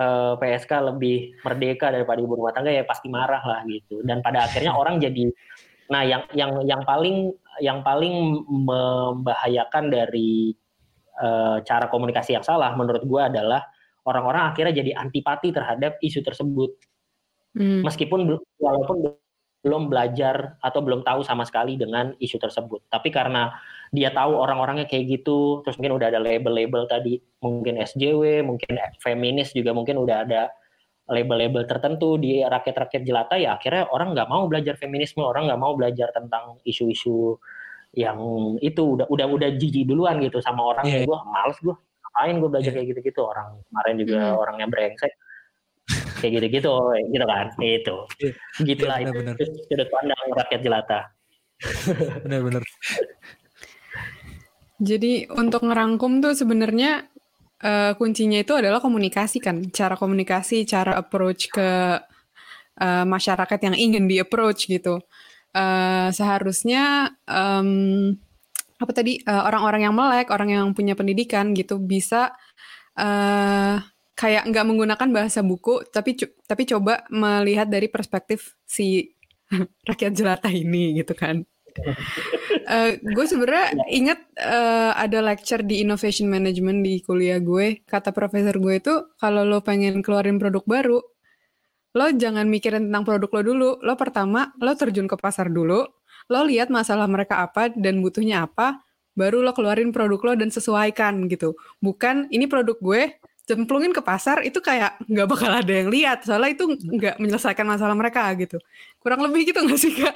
[0.00, 4.00] uh, eh, PSK lebih merdeka daripada ibu rumah tangga ya pasti marah lah gitu.
[4.00, 5.28] Dan pada akhirnya orang jadi
[5.92, 10.56] nah yang yang yang paling yang paling membahayakan dari
[11.20, 13.60] uh, cara komunikasi yang salah menurut gua adalah
[14.08, 16.72] orang-orang akhirnya jadi antipati terhadap isu tersebut
[17.52, 17.84] Hmm.
[17.84, 19.16] Meskipun walaupun
[19.62, 22.82] belum belajar atau belum tahu sama sekali dengan isu tersebut.
[22.90, 23.54] Tapi karena
[23.94, 29.54] dia tahu orang-orangnya kayak gitu, terus mungkin udah ada label-label tadi, mungkin SJW, mungkin feminis
[29.54, 30.50] juga mungkin udah ada
[31.06, 35.78] label-label tertentu di rakyat-rakyat jelata ya akhirnya orang nggak mau belajar feminisme, orang nggak mau
[35.78, 37.38] belajar tentang isu-isu
[37.92, 38.18] yang
[38.64, 41.04] itu udah udah udah jijik duluan gitu sama orang yeah.
[41.04, 42.76] gue males gue ngapain gue belajar yeah.
[42.80, 44.40] kayak gitu-gitu orang kemarin juga mm.
[44.40, 45.12] orangnya brengsek
[46.22, 46.70] kayak gitu-gitu
[47.10, 47.96] gitu kan itu.
[48.22, 51.00] Iya, gitulah ya, bener, itu sudut pandang rakyat jelata.
[52.24, 52.62] Benar-benar.
[54.82, 57.06] Jadi untuk ngerangkum tuh sebenarnya
[57.62, 61.98] uh, kuncinya itu adalah komunikasi kan cara komunikasi cara approach ke
[62.82, 65.02] uh, masyarakat yang ingin di approach gitu.
[65.52, 68.16] Uh, seharusnya um,
[68.80, 72.34] apa tadi orang-orang uh, yang melek orang yang punya pendidikan gitu bisa
[72.98, 73.78] uh,
[74.12, 79.16] kayak nggak menggunakan bahasa buku tapi tapi coba melihat dari perspektif si
[79.88, 81.44] rakyat jelata ini gitu kan.
[82.68, 87.80] uh, gue sebenarnya ingat uh, ada lecture di innovation management di kuliah gue.
[87.88, 91.00] Kata profesor gue itu kalau lo pengen keluarin produk baru
[91.92, 93.70] lo jangan mikirin tentang produk lo dulu.
[93.80, 95.84] Lo pertama lo terjun ke pasar dulu
[96.30, 101.26] lo lihat masalah mereka apa dan butuhnya apa baru lo keluarin produk lo dan sesuaikan
[101.28, 101.56] gitu.
[101.82, 103.02] Bukan ini produk gue
[103.42, 107.98] cemplungin ke pasar itu kayak nggak bakal ada yang lihat soalnya itu nggak menyelesaikan masalah
[107.98, 108.62] mereka gitu
[109.02, 110.14] kurang lebih gitu nggak sih kak?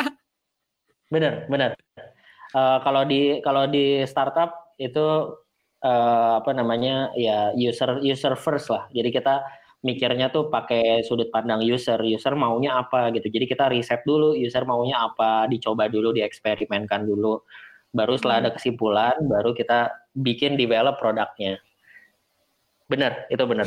[1.10, 1.74] Bener bener.
[2.54, 5.34] Uh, kalau di kalau di startup itu
[5.82, 8.86] uh, apa namanya ya user user first lah.
[8.94, 9.42] Jadi kita
[9.86, 13.30] mikirnya tuh pakai sudut pandang user, user maunya apa gitu.
[13.30, 17.38] Jadi kita riset dulu user maunya apa, dicoba dulu, dieksperimenkan dulu.
[17.94, 18.56] Baru setelah ada hmm.
[18.58, 21.62] kesimpulan, baru kita bikin develop produknya.
[22.86, 23.66] Benar, itu benar.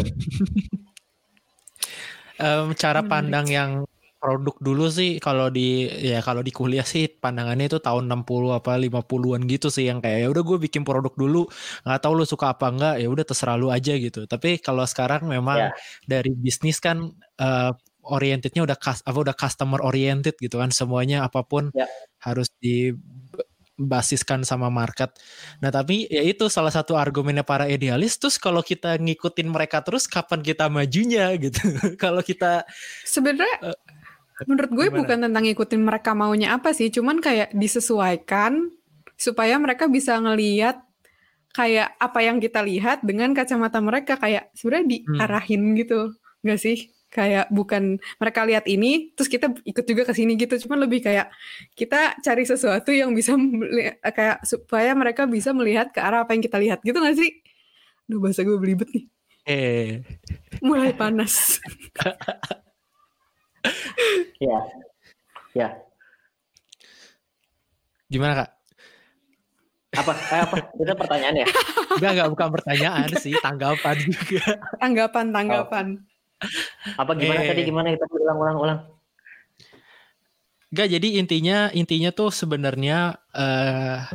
[2.39, 3.72] um, cara pandang yang
[4.20, 8.76] produk dulu sih kalau di ya kalau di kuliah sih pandangannya itu tahun 60 apa
[8.76, 11.47] 50-an gitu sih yang kayak ya udah gue bikin produk dulu
[11.88, 15.24] nggak tahu lu suka apa enggak ya udah terserah lu aja gitu tapi kalau sekarang
[15.24, 15.74] memang yeah.
[16.03, 17.72] dari bisnis kan uh,
[18.03, 21.88] orientednya udah apa udah customer oriented gitu kan semuanya apa pun yeah.
[22.20, 22.91] harus di
[23.80, 25.15] basiskan sama market.
[25.63, 28.19] Nah tapi ya itu salah satu argumennya para idealis.
[28.19, 31.63] Terus kalau kita ngikutin mereka terus, kapan kita majunya gitu?
[31.95, 32.67] kalau kita
[33.07, 33.77] sebenarnya uh,
[34.43, 34.99] menurut gue gimana?
[34.99, 38.67] bukan tentang ngikutin mereka maunya apa sih, cuman kayak disesuaikan
[39.15, 40.84] supaya mereka bisa ngeliat
[41.55, 44.91] kayak apa yang kita lihat dengan kacamata mereka kayak sebenarnya hmm.
[44.91, 45.75] diarahin hmm.
[45.82, 45.99] gitu,
[46.43, 46.77] nggak sih?
[47.10, 50.55] Kayak bukan mereka lihat ini terus kita ikut juga ke sini gitu.
[50.66, 51.34] Cuman lebih kayak
[51.74, 53.34] kita cari sesuatu yang bisa
[54.01, 56.80] kayak supaya mereka bisa melihat ke arah apa yang kita lihat.
[56.82, 57.32] Gitu gak sih?
[58.10, 59.05] Duh bahasa gue belibet nih.
[59.49, 59.91] Eh.
[60.62, 61.60] Mulai panas.
[64.39, 64.55] Ya.
[65.51, 65.70] Ya.
[68.07, 68.49] Gimana kak?
[69.99, 70.12] Apa?
[70.16, 70.55] Eh, apa?
[70.80, 71.47] Itu pertanyaan ya
[71.99, 74.45] enggak enggak bukan pertanyaan sih tanggapan juga.
[74.80, 75.86] Tanggapan tanggapan.
[75.99, 76.09] oh.
[76.95, 77.47] Apa gimana eh.
[77.51, 78.79] tadi gimana kita ulang-ulang ulang.
[80.69, 84.05] Gak jadi intinya intinya tuh sebenarnya uh,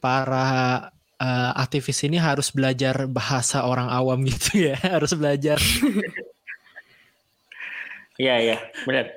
[0.00, 0.48] para
[1.20, 5.60] uh, aktivis ini harus belajar bahasa orang awam gitu ya, harus belajar.
[8.14, 9.10] Iya iya benar.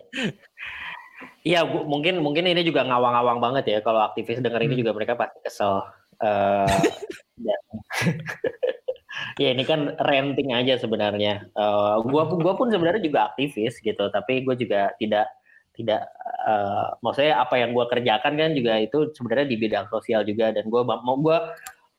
[1.48, 4.82] Iya mungkin mungkin ini juga ngawang-ngawang banget ya kalau aktivis dengar ini hmm.
[4.84, 5.86] juga mereka pasti kesel.
[6.18, 6.68] Uh,
[9.42, 11.48] ya ini kan renting aja sebenarnya.
[11.58, 15.28] Uh, gua pun gua pun sebenarnya juga aktivis gitu, tapi gue juga tidak
[15.78, 16.10] tidak
[16.50, 20.66] uh, maksudnya apa yang gue kerjakan kan juga itu sebenarnya di bidang sosial juga dan
[20.66, 21.38] gue mau gue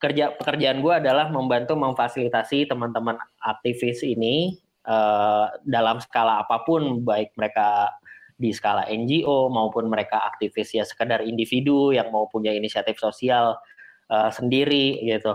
[0.03, 7.39] kerja pekerjaan gue adalah membantu memfasilitasi teman-teman aktivis ini uh, dalam skala apa pun baik
[7.39, 7.95] mereka
[8.39, 13.59] di skala NGO maupun mereka aktivis ya sekedar individu yang mau punya inisiatif sosial
[14.11, 15.35] uh, sendiri gitu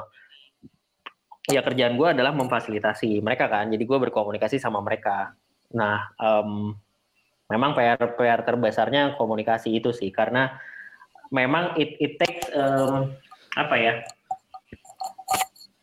[1.51, 5.35] ya kerjaan gue adalah memfasilitasi mereka kan jadi gue berkomunikasi sama mereka
[5.73, 6.71] nah um,
[7.51, 10.55] memang PR PR terbesarnya komunikasi itu sih karena
[11.33, 13.11] memang it it takes um,
[13.59, 13.93] apa ya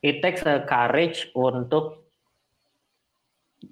[0.00, 2.00] it takes a courage untuk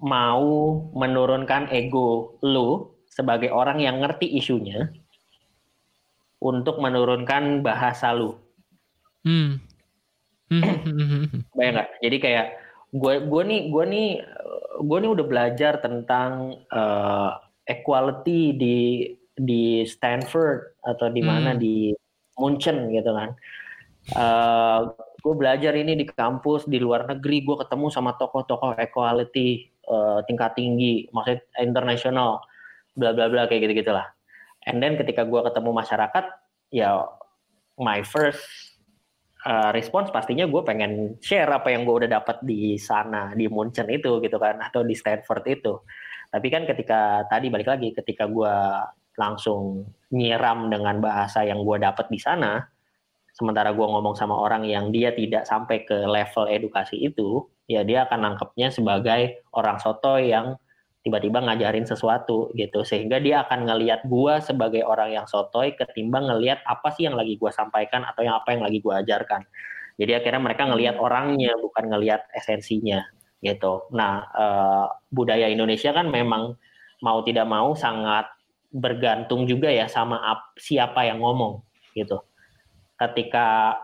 [0.05, 4.93] mau menurunkan ego lu sebagai orang yang ngerti isunya
[6.39, 8.39] untuk menurunkan bahasa lu.
[9.27, 9.59] Hmm.
[11.57, 11.91] Bayang nggak?
[12.01, 12.47] Jadi kayak
[12.89, 14.09] gue gue nih gue nih
[14.81, 17.37] gue nih udah belajar tentang uh,
[17.69, 18.77] equality di
[19.37, 21.61] di Stanford atau di mana hmm.
[21.61, 21.93] di
[22.41, 23.31] Munchen gitu kan.
[24.17, 24.81] Uh, eh,
[25.21, 30.57] gue belajar ini di kampus di luar negeri gue ketemu sama tokoh-tokoh equality uh, tingkat
[30.57, 32.41] tinggi, maksudnya internasional,
[32.97, 34.09] bla bla bla kayak gitu gitulah.
[34.65, 36.25] And then ketika gue ketemu masyarakat,
[36.73, 37.05] ya
[37.77, 38.43] my first
[39.49, 43.89] uh, respons pastinya gue pengen share apa yang gue udah dapat di sana di Munchen
[43.89, 45.81] itu gitu kan atau di Stanford itu.
[46.29, 48.55] Tapi kan ketika tadi balik lagi ketika gue
[49.17, 52.61] langsung nyiram dengan bahasa yang gue dapat di sana
[53.39, 58.03] sementara gue ngomong sama orang yang dia tidak sampai ke level edukasi itu ya dia
[58.11, 60.59] akan nangkepnya sebagai orang soto yang
[61.09, 62.85] tiba-tiba ngajarin sesuatu gitu.
[62.85, 67.41] Sehingga dia akan ngelihat gua sebagai orang yang sotoy ketimbang ngelihat apa sih yang lagi
[67.41, 69.49] gua sampaikan atau yang apa yang lagi gua ajarkan.
[69.99, 71.07] Jadi akhirnya mereka ngelihat hmm.
[71.09, 73.03] orangnya bukan ngelihat esensinya
[73.41, 73.89] gitu.
[73.97, 76.55] Nah uh, budaya Indonesia kan memang
[77.03, 78.29] mau tidak mau sangat
[78.69, 81.65] bergantung juga ya sama ap, siapa yang ngomong
[81.97, 82.21] gitu.
[82.99, 83.79] Ketika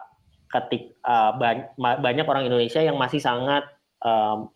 [0.50, 1.34] ketik uh,
[1.78, 3.66] banyak orang Indonesia yang masih sangat
[4.06, 4.46] uh,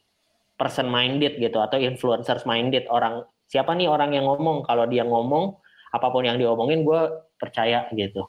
[0.58, 5.56] person minded gitu atau influencers minded orang siapa nih orang yang ngomong kalau dia ngomong
[5.94, 7.00] apa pun yang diomongin gue
[7.40, 8.28] percaya gitu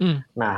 [0.00, 0.24] hmm.
[0.38, 0.56] nah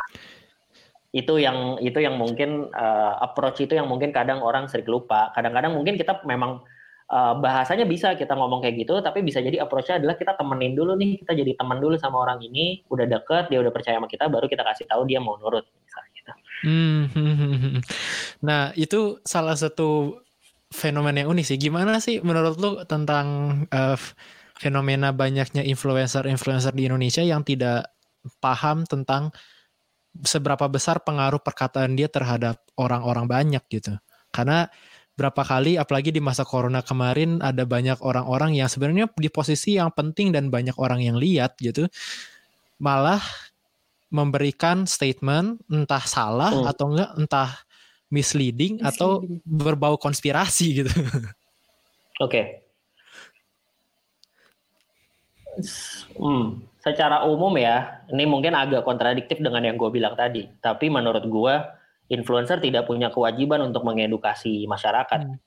[1.10, 5.72] itu yang itu yang mungkin uh, approach itu yang mungkin kadang orang sering lupa kadang-kadang
[5.72, 6.60] mungkin kita memang
[7.08, 10.94] uh, bahasanya bisa kita ngomong kayak gitu tapi bisa jadi approachnya adalah kita temenin dulu
[11.00, 14.28] nih kita jadi teman dulu sama orang ini udah deket dia udah percaya sama kita
[14.28, 16.32] baru kita kasih tahu dia mau nurut misalnya gitu.
[16.58, 17.78] Hmm.
[18.42, 20.20] Nah itu salah satu
[20.68, 21.58] fenomena yang unik sih.
[21.60, 23.26] Gimana sih menurut lu tentang
[23.72, 23.98] uh,
[24.58, 27.88] fenomena banyaknya influencer-influencer di Indonesia yang tidak
[28.42, 29.30] paham tentang
[30.24, 33.94] seberapa besar pengaruh perkataan dia terhadap orang-orang banyak gitu.
[34.34, 34.66] Karena
[35.18, 39.90] berapa kali apalagi di masa corona kemarin ada banyak orang-orang yang sebenarnya di posisi yang
[39.90, 41.90] penting dan banyak orang yang lihat gitu
[42.78, 43.18] malah
[44.14, 46.70] memberikan statement entah salah hmm.
[46.70, 47.50] atau enggak entah
[48.08, 48.88] misleading, misleading.
[48.88, 50.92] atau berbau konspirasi gitu.
[52.18, 52.28] Oke.
[52.28, 52.44] Okay.
[56.18, 60.46] Hmm, secara umum ya, ini mungkin agak kontradiktif dengan yang gue bilang tadi.
[60.62, 61.54] Tapi menurut gue,
[62.10, 65.20] influencer tidak punya kewajiban untuk mengedukasi masyarakat.
[65.26, 65.38] Hmm.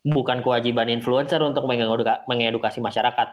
[0.00, 3.28] Bukan kewajiban influencer untuk mengedukasi masyarakat.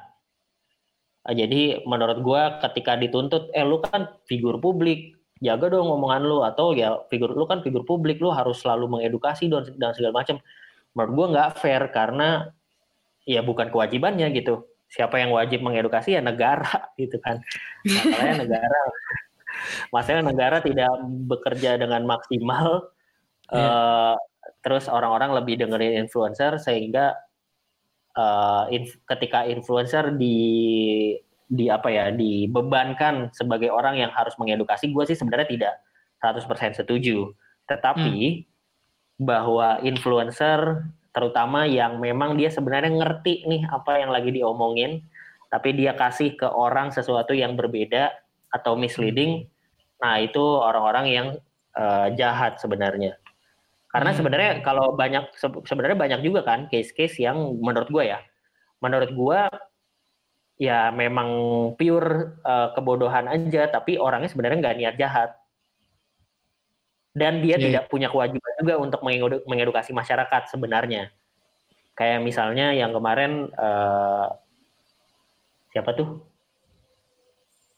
[1.28, 6.74] Jadi menurut gue ketika dituntut, eh lu kan figur publik, jaga dong omongan lu atau
[6.74, 10.42] ya figur lu kan figur publik, lu harus selalu mengedukasi dan, dan segala macam.
[10.98, 12.50] Menurut gue nggak fair karena
[13.28, 17.44] ya bukan kewajibannya gitu siapa yang wajib mengedukasi ya negara gitu kan
[17.84, 18.82] masalahnya negara
[19.92, 20.92] masalahnya negara tidak
[21.28, 22.88] bekerja dengan maksimal
[23.52, 23.60] yeah.
[23.60, 23.68] Iya.
[23.68, 24.16] uh,
[24.64, 27.16] terus orang-orang lebih dengerin influencer sehingga
[28.16, 30.40] uh, inf ketika influencer di
[31.48, 35.74] di apa ya dibebankan sebagai orang yang harus mengedukasi gue sih sebenarnya tidak
[36.20, 37.32] 100% setuju
[37.72, 39.24] tetapi hmm.
[39.24, 40.84] bahwa influencer
[41.16, 45.02] terutama yang memang dia sebenarnya ngerti nih apa yang lagi diomongin
[45.48, 48.12] tapi dia kasih ke orang sesuatu yang berbeda
[48.52, 49.48] atau misleading
[50.04, 51.28] nah itu orang-orang yang
[51.80, 53.16] uh, jahat sebenarnya
[53.88, 54.18] karena hmm.
[54.20, 55.32] sebenarnya kalau banyak
[55.64, 58.20] sebenarnya banyak juga kan case-case yang menurut gue ya
[58.84, 59.40] menurut gue
[60.58, 61.30] ya memang
[61.78, 65.30] pure uh, kebodohan aja tapi orangnya sebenarnya nggak niat jahat
[67.18, 67.62] dan dia yeah.
[67.66, 69.02] tidak punya kewajiban juga untuk
[69.50, 71.10] mengedukasi masyarakat sebenarnya.
[71.98, 74.30] Kayak misalnya yang kemarin uh,
[75.74, 76.22] siapa tuh?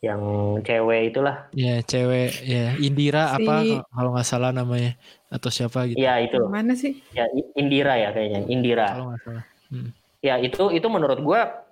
[0.03, 0.21] Yang
[0.67, 1.47] cewek itulah.
[1.55, 3.47] Ya, yeah, cewek ya Indira si...
[3.47, 3.55] apa
[3.87, 4.99] kalau nggak salah namanya
[5.31, 5.95] atau siapa gitu.
[5.95, 6.39] Ya, itu.
[6.51, 6.99] Mana sih?
[7.15, 7.23] Ya,
[7.55, 8.91] Indira ya kayaknya, Indira.
[8.91, 9.43] Kalau nggak salah.
[9.71, 9.89] Hmm.
[10.19, 11.63] Ya, itu itu menurut gua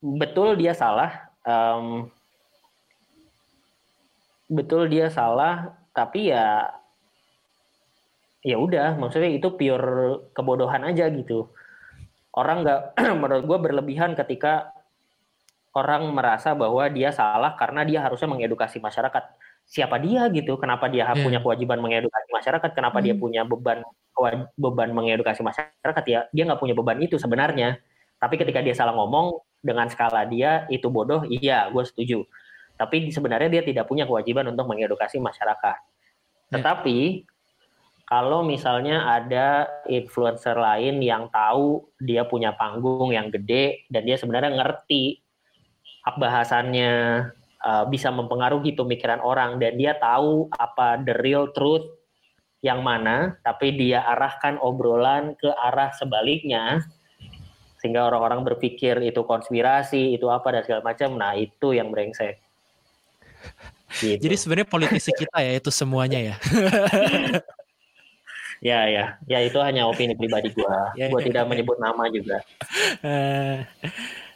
[0.00, 1.30] betul dia salah.
[1.44, 2.08] Um,
[4.50, 6.80] betul dia salah, tapi ya
[8.40, 11.52] ya udah maksudnya itu pure kebodohan aja gitu
[12.34, 12.80] orang nggak
[13.20, 14.72] menurut gue berlebihan ketika
[15.76, 19.22] orang merasa bahwa dia salah karena dia harusnya mengedukasi masyarakat
[19.68, 21.14] siapa dia gitu kenapa dia yeah.
[21.14, 23.04] punya kewajiban mengedukasi masyarakat kenapa hmm.
[23.06, 23.84] dia punya beban
[24.58, 27.78] beban mengedukasi masyarakat ya dia nggak punya beban itu sebenarnya
[28.18, 32.24] tapi ketika dia salah ngomong dengan skala dia itu bodoh iya gue setuju
[32.80, 36.52] tapi sebenarnya dia tidak punya kewajiban untuk mengedukasi masyarakat yeah.
[36.52, 37.28] tetapi
[38.10, 44.58] kalau misalnya ada influencer lain yang tahu dia punya panggung yang gede dan dia sebenarnya
[44.58, 45.22] ngerti
[46.10, 46.92] bahasannya
[47.62, 51.86] uh, bisa mempengaruhi pemikiran orang dan dia tahu apa the real truth
[52.60, 56.82] yang mana tapi dia arahkan obrolan ke arah sebaliknya
[57.80, 62.36] sehingga orang-orang berpikir itu konspirasi itu apa dan segala macam nah itu yang brengsek
[63.98, 64.20] gitu.
[64.20, 66.36] jadi sebenarnya politisi kita ya itu semuanya ya
[68.60, 70.68] Ya ya, ya itu hanya opini pribadi gue.
[71.00, 71.48] ya, gue ya, tidak ya.
[71.48, 72.44] menyebut nama juga.
[73.00, 73.64] Uh,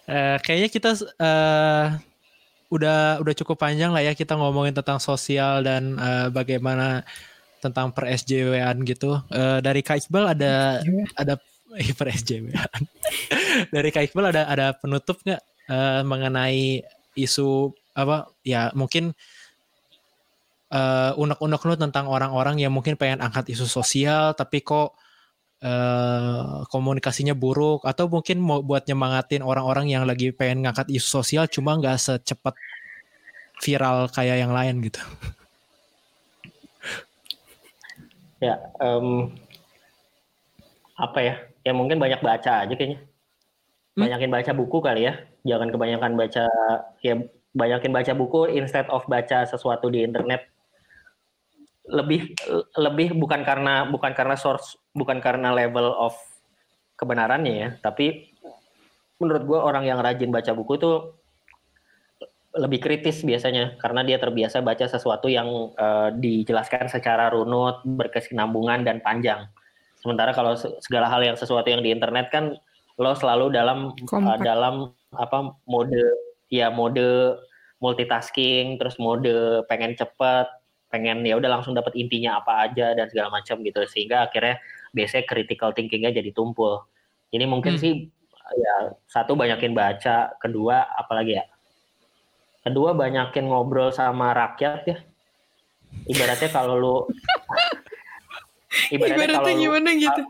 [0.09, 2.01] uh, kayaknya kita uh,
[2.73, 7.05] udah udah cukup panjang lah ya kita ngomongin tentang sosial dan uh, bagaimana
[7.61, 9.21] tentang per SJW-an gitu.
[9.29, 10.81] Uh, dari Kak Iqbal ada
[11.21, 11.37] ada
[11.81, 12.83] eh, per SJW-an.
[13.75, 16.83] dari Kak Iqbal ada ada penutup nggak uh, mengenai
[17.15, 19.15] isu apa ya mungkin
[20.75, 24.99] uh, unek-unek lu tentang orang-orang yang mungkin pengen angkat isu sosial tapi kok
[25.63, 31.47] uh, komunikasinya buruk atau mungkin mau buat nyemangatin orang-orang yang lagi pengen ngangkat isu sosial
[31.47, 32.59] cuma nggak secepat
[33.63, 34.99] viral kayak yang lain gitu.
[38.43, 39.33] Ya, um,
[41.01, 41.35] apa ya?
[41.65, 43.01] Ya mungkin banyak baca aja kayaknya.
[43.97, 44.05] Hmm?
[44.05, 45.19] Banyakin baca buku kali ya.
[45.49, 46.45] Jangan kebanyakan baca
[47.01, 47.15] ya
[47.55, 50.51] banyakin baca buku instead of baca sesuatu di internet
[51.87, 52.35] lebih
[52.75, 56.19] lebih bukan karena bukan karena source bukan karena level of
[56.99, 58.35] kebenarannya ya tapi
[59.23, 60.93] menurut gue orang yang rajin baca buku itu
[62.55, 68.99] lebih kritis biasanya karena dia terbiasa baca sesuatu yang uh, dijelaskan secara runut berkesinambungan dan
[69.03, 69.47] panjang
[70.05, 70.53] sementara kalau
[70.85, 72.61] segala hal yang sesuatu yang di internet kan
[73.01, 76.05] lo selalu dalam uh, dalam apa mode
[76.53, 77.41] ya mode
[77.81, 80.47] multitasking terus mode pengen cepet
[80.95, 83.83] pengen ya udah langsung dapat intinya apa aja dan segala macam gitu.
[83.91, 84.63] Sehingga akhirnya
[84.95, 86.87] biasanya critical thinkingnya jadi tumpul.
[87.35, 87.83] Ini mungkin hmm.
[87.83, 87.93] sih
[88.55, 91.45] ya satu banyakin baca kedua apalagi ya?
[92.63, 94.99] Kedua banyakin ngobrol sama rakyat ya.
[96.07, 96.97] Ibaratnya kalau lu
[98.95, 100.23] ibaratnya, ibaratnya kalau gimana lu, gitu?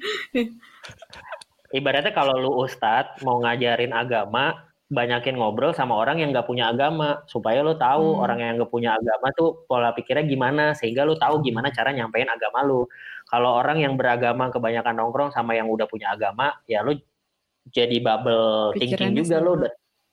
[1.75, 7.25] Ibaratnya kalau lu ustadz mau ngajarin agama banyakin ngobrol sama orang yang nggak punya agama.
[7.27, 8.23] Supaya lo tahu hmm.
[8.23, 12.31] orang yang nggak punya agama tuh pola pikirnya gimana sehingga lo tahu gimana cara nyampein
[12.31, 12.87] agama lo
[13.27, 16.95] kalau orang yang beragama kebanyakan nongkrong sama yang udah punya agama ya lo
[17.73, 19.53] jadi bubble Pikirannya thinking juga lo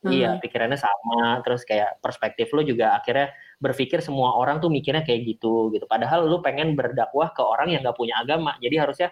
[0.01, 3.29] Iya, pikirannya sama, terus kayak perspektif lu juga akhirnya
[3.61, 5.85] berpikir semua orang tuh mikirnya kayak gitu gitu.
[5.85, 8.57] Padahal lu pengen berdakwah ke orang yang gak punya agama.
[8.57, 9.09] Jadi harusnya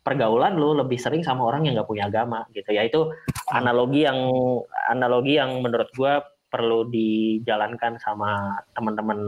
[0.00, 2.86] pergaulan lu lebih sering sama orang yang gak punya agama gitu ya.
[2.86, 3.10] Itu
[3.50, 4.16] analogi yang
[4.88, 9.18] analogi yang menurut gua perlu dijalankan sama teman-teman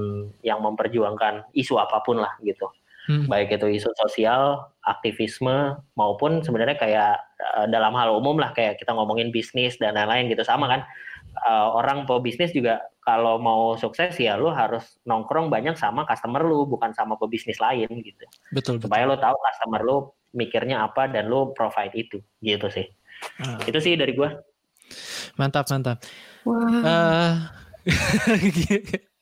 [0.43, 2.67] yang memperjuangkan isu apa pun lah gitu.
[3.11, 3.27] Hmm.
[3.27, 7.15] Baik itu isu sosial, aktivisme maupun sebenarnya kayak
[7.59, 10.87] uh, dalam hal umum lah kayak kita ngomongin bisnis dan lain-lain gitu sama kan.
[11.43, 16.71] Uh, orang pebisnis juga kalau mau sukses ya lu harus nongkrong banyak sama customer lu
[16.71, 18.25] bukan sama pebisnis lain gitu.
[18.55, 18.79] Betul.
[18.79, 19.97] Supaya lu tahu customer lu
[20.33, 22.87] mikirnya apa dan lu provide itu gitu sih.
[23.43, 23.59] Uh.
[23.67, 24.39] Itu sih dari gua.
[25.35, 25.99] Mantap mantap.
[26.47, 26.55] Wah.
[26.55, 26.83] Wow.
[26.87, 27.33] Uh,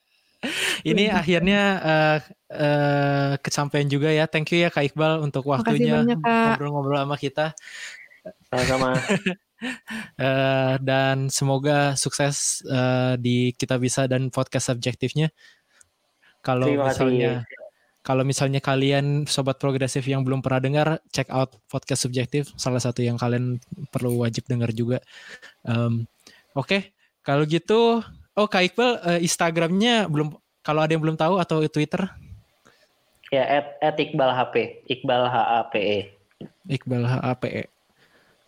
[0.90, 2.18] ini akhirnya uh,
[2.52, 4.28] uh, kesampaian juga ya.
[4.28, 7.56] Thank you ya Kak Iqbal untuk waktunya ngobrol-ngobrol sama kita.
[8.48, 8.96] Sama-sama.
[10.20, 15.28] uh, dan semoga sukses uh, di kita bisa dan podcast subjektifnya.
[16.40, 17.44] Kalau misalnya
[18.00, 22.48] kalau misalnya kalian sobat progresif yang belum pernah dengar, check out podcast subjektif.
[22.56, 23.60] Salah satu yang kalian
[23.92, 25.04] perlu wajib dengar juga.
[25.68, 26.08] Um,
[26.56, 26.80] Oke, okay.
[27.22, 28.02] kalau gitu
[28.38, 30.32] Oh Kak Iqbal uh, Instagramnya belum
[30.64, 32.08] kalau ada yang belum tahu atau Twitter?
[33.28, 35.98] Ya at, at Iqbal HP Iqbal H A P E.
[36.70, 37.64] Iqbal H A P E.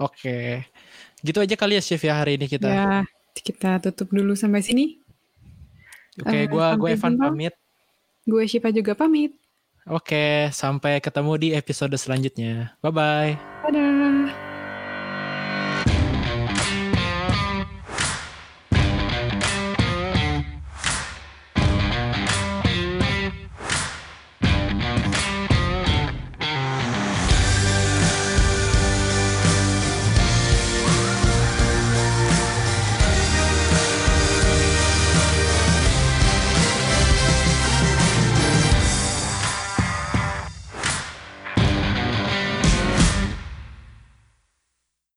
[0.00, 0.66] Oke,
[1.22, 2.68] gitu aja kali ya Chef ya hari ini kita.
[2.68, 3.06] Ya
[3.40, 5.00] kita tutup dulu sampai sini.
[6.20, 7.54] Oke, uh, gua gue Evan pamit.
[8.28, 9.32] Gue Shiva juga pamit.
[9.88, 12.76] Oke, sampai ketemu di episode selanjutnya.
[12.84, 13.32] Bye bye.
[13.66, 14.51] Dadah.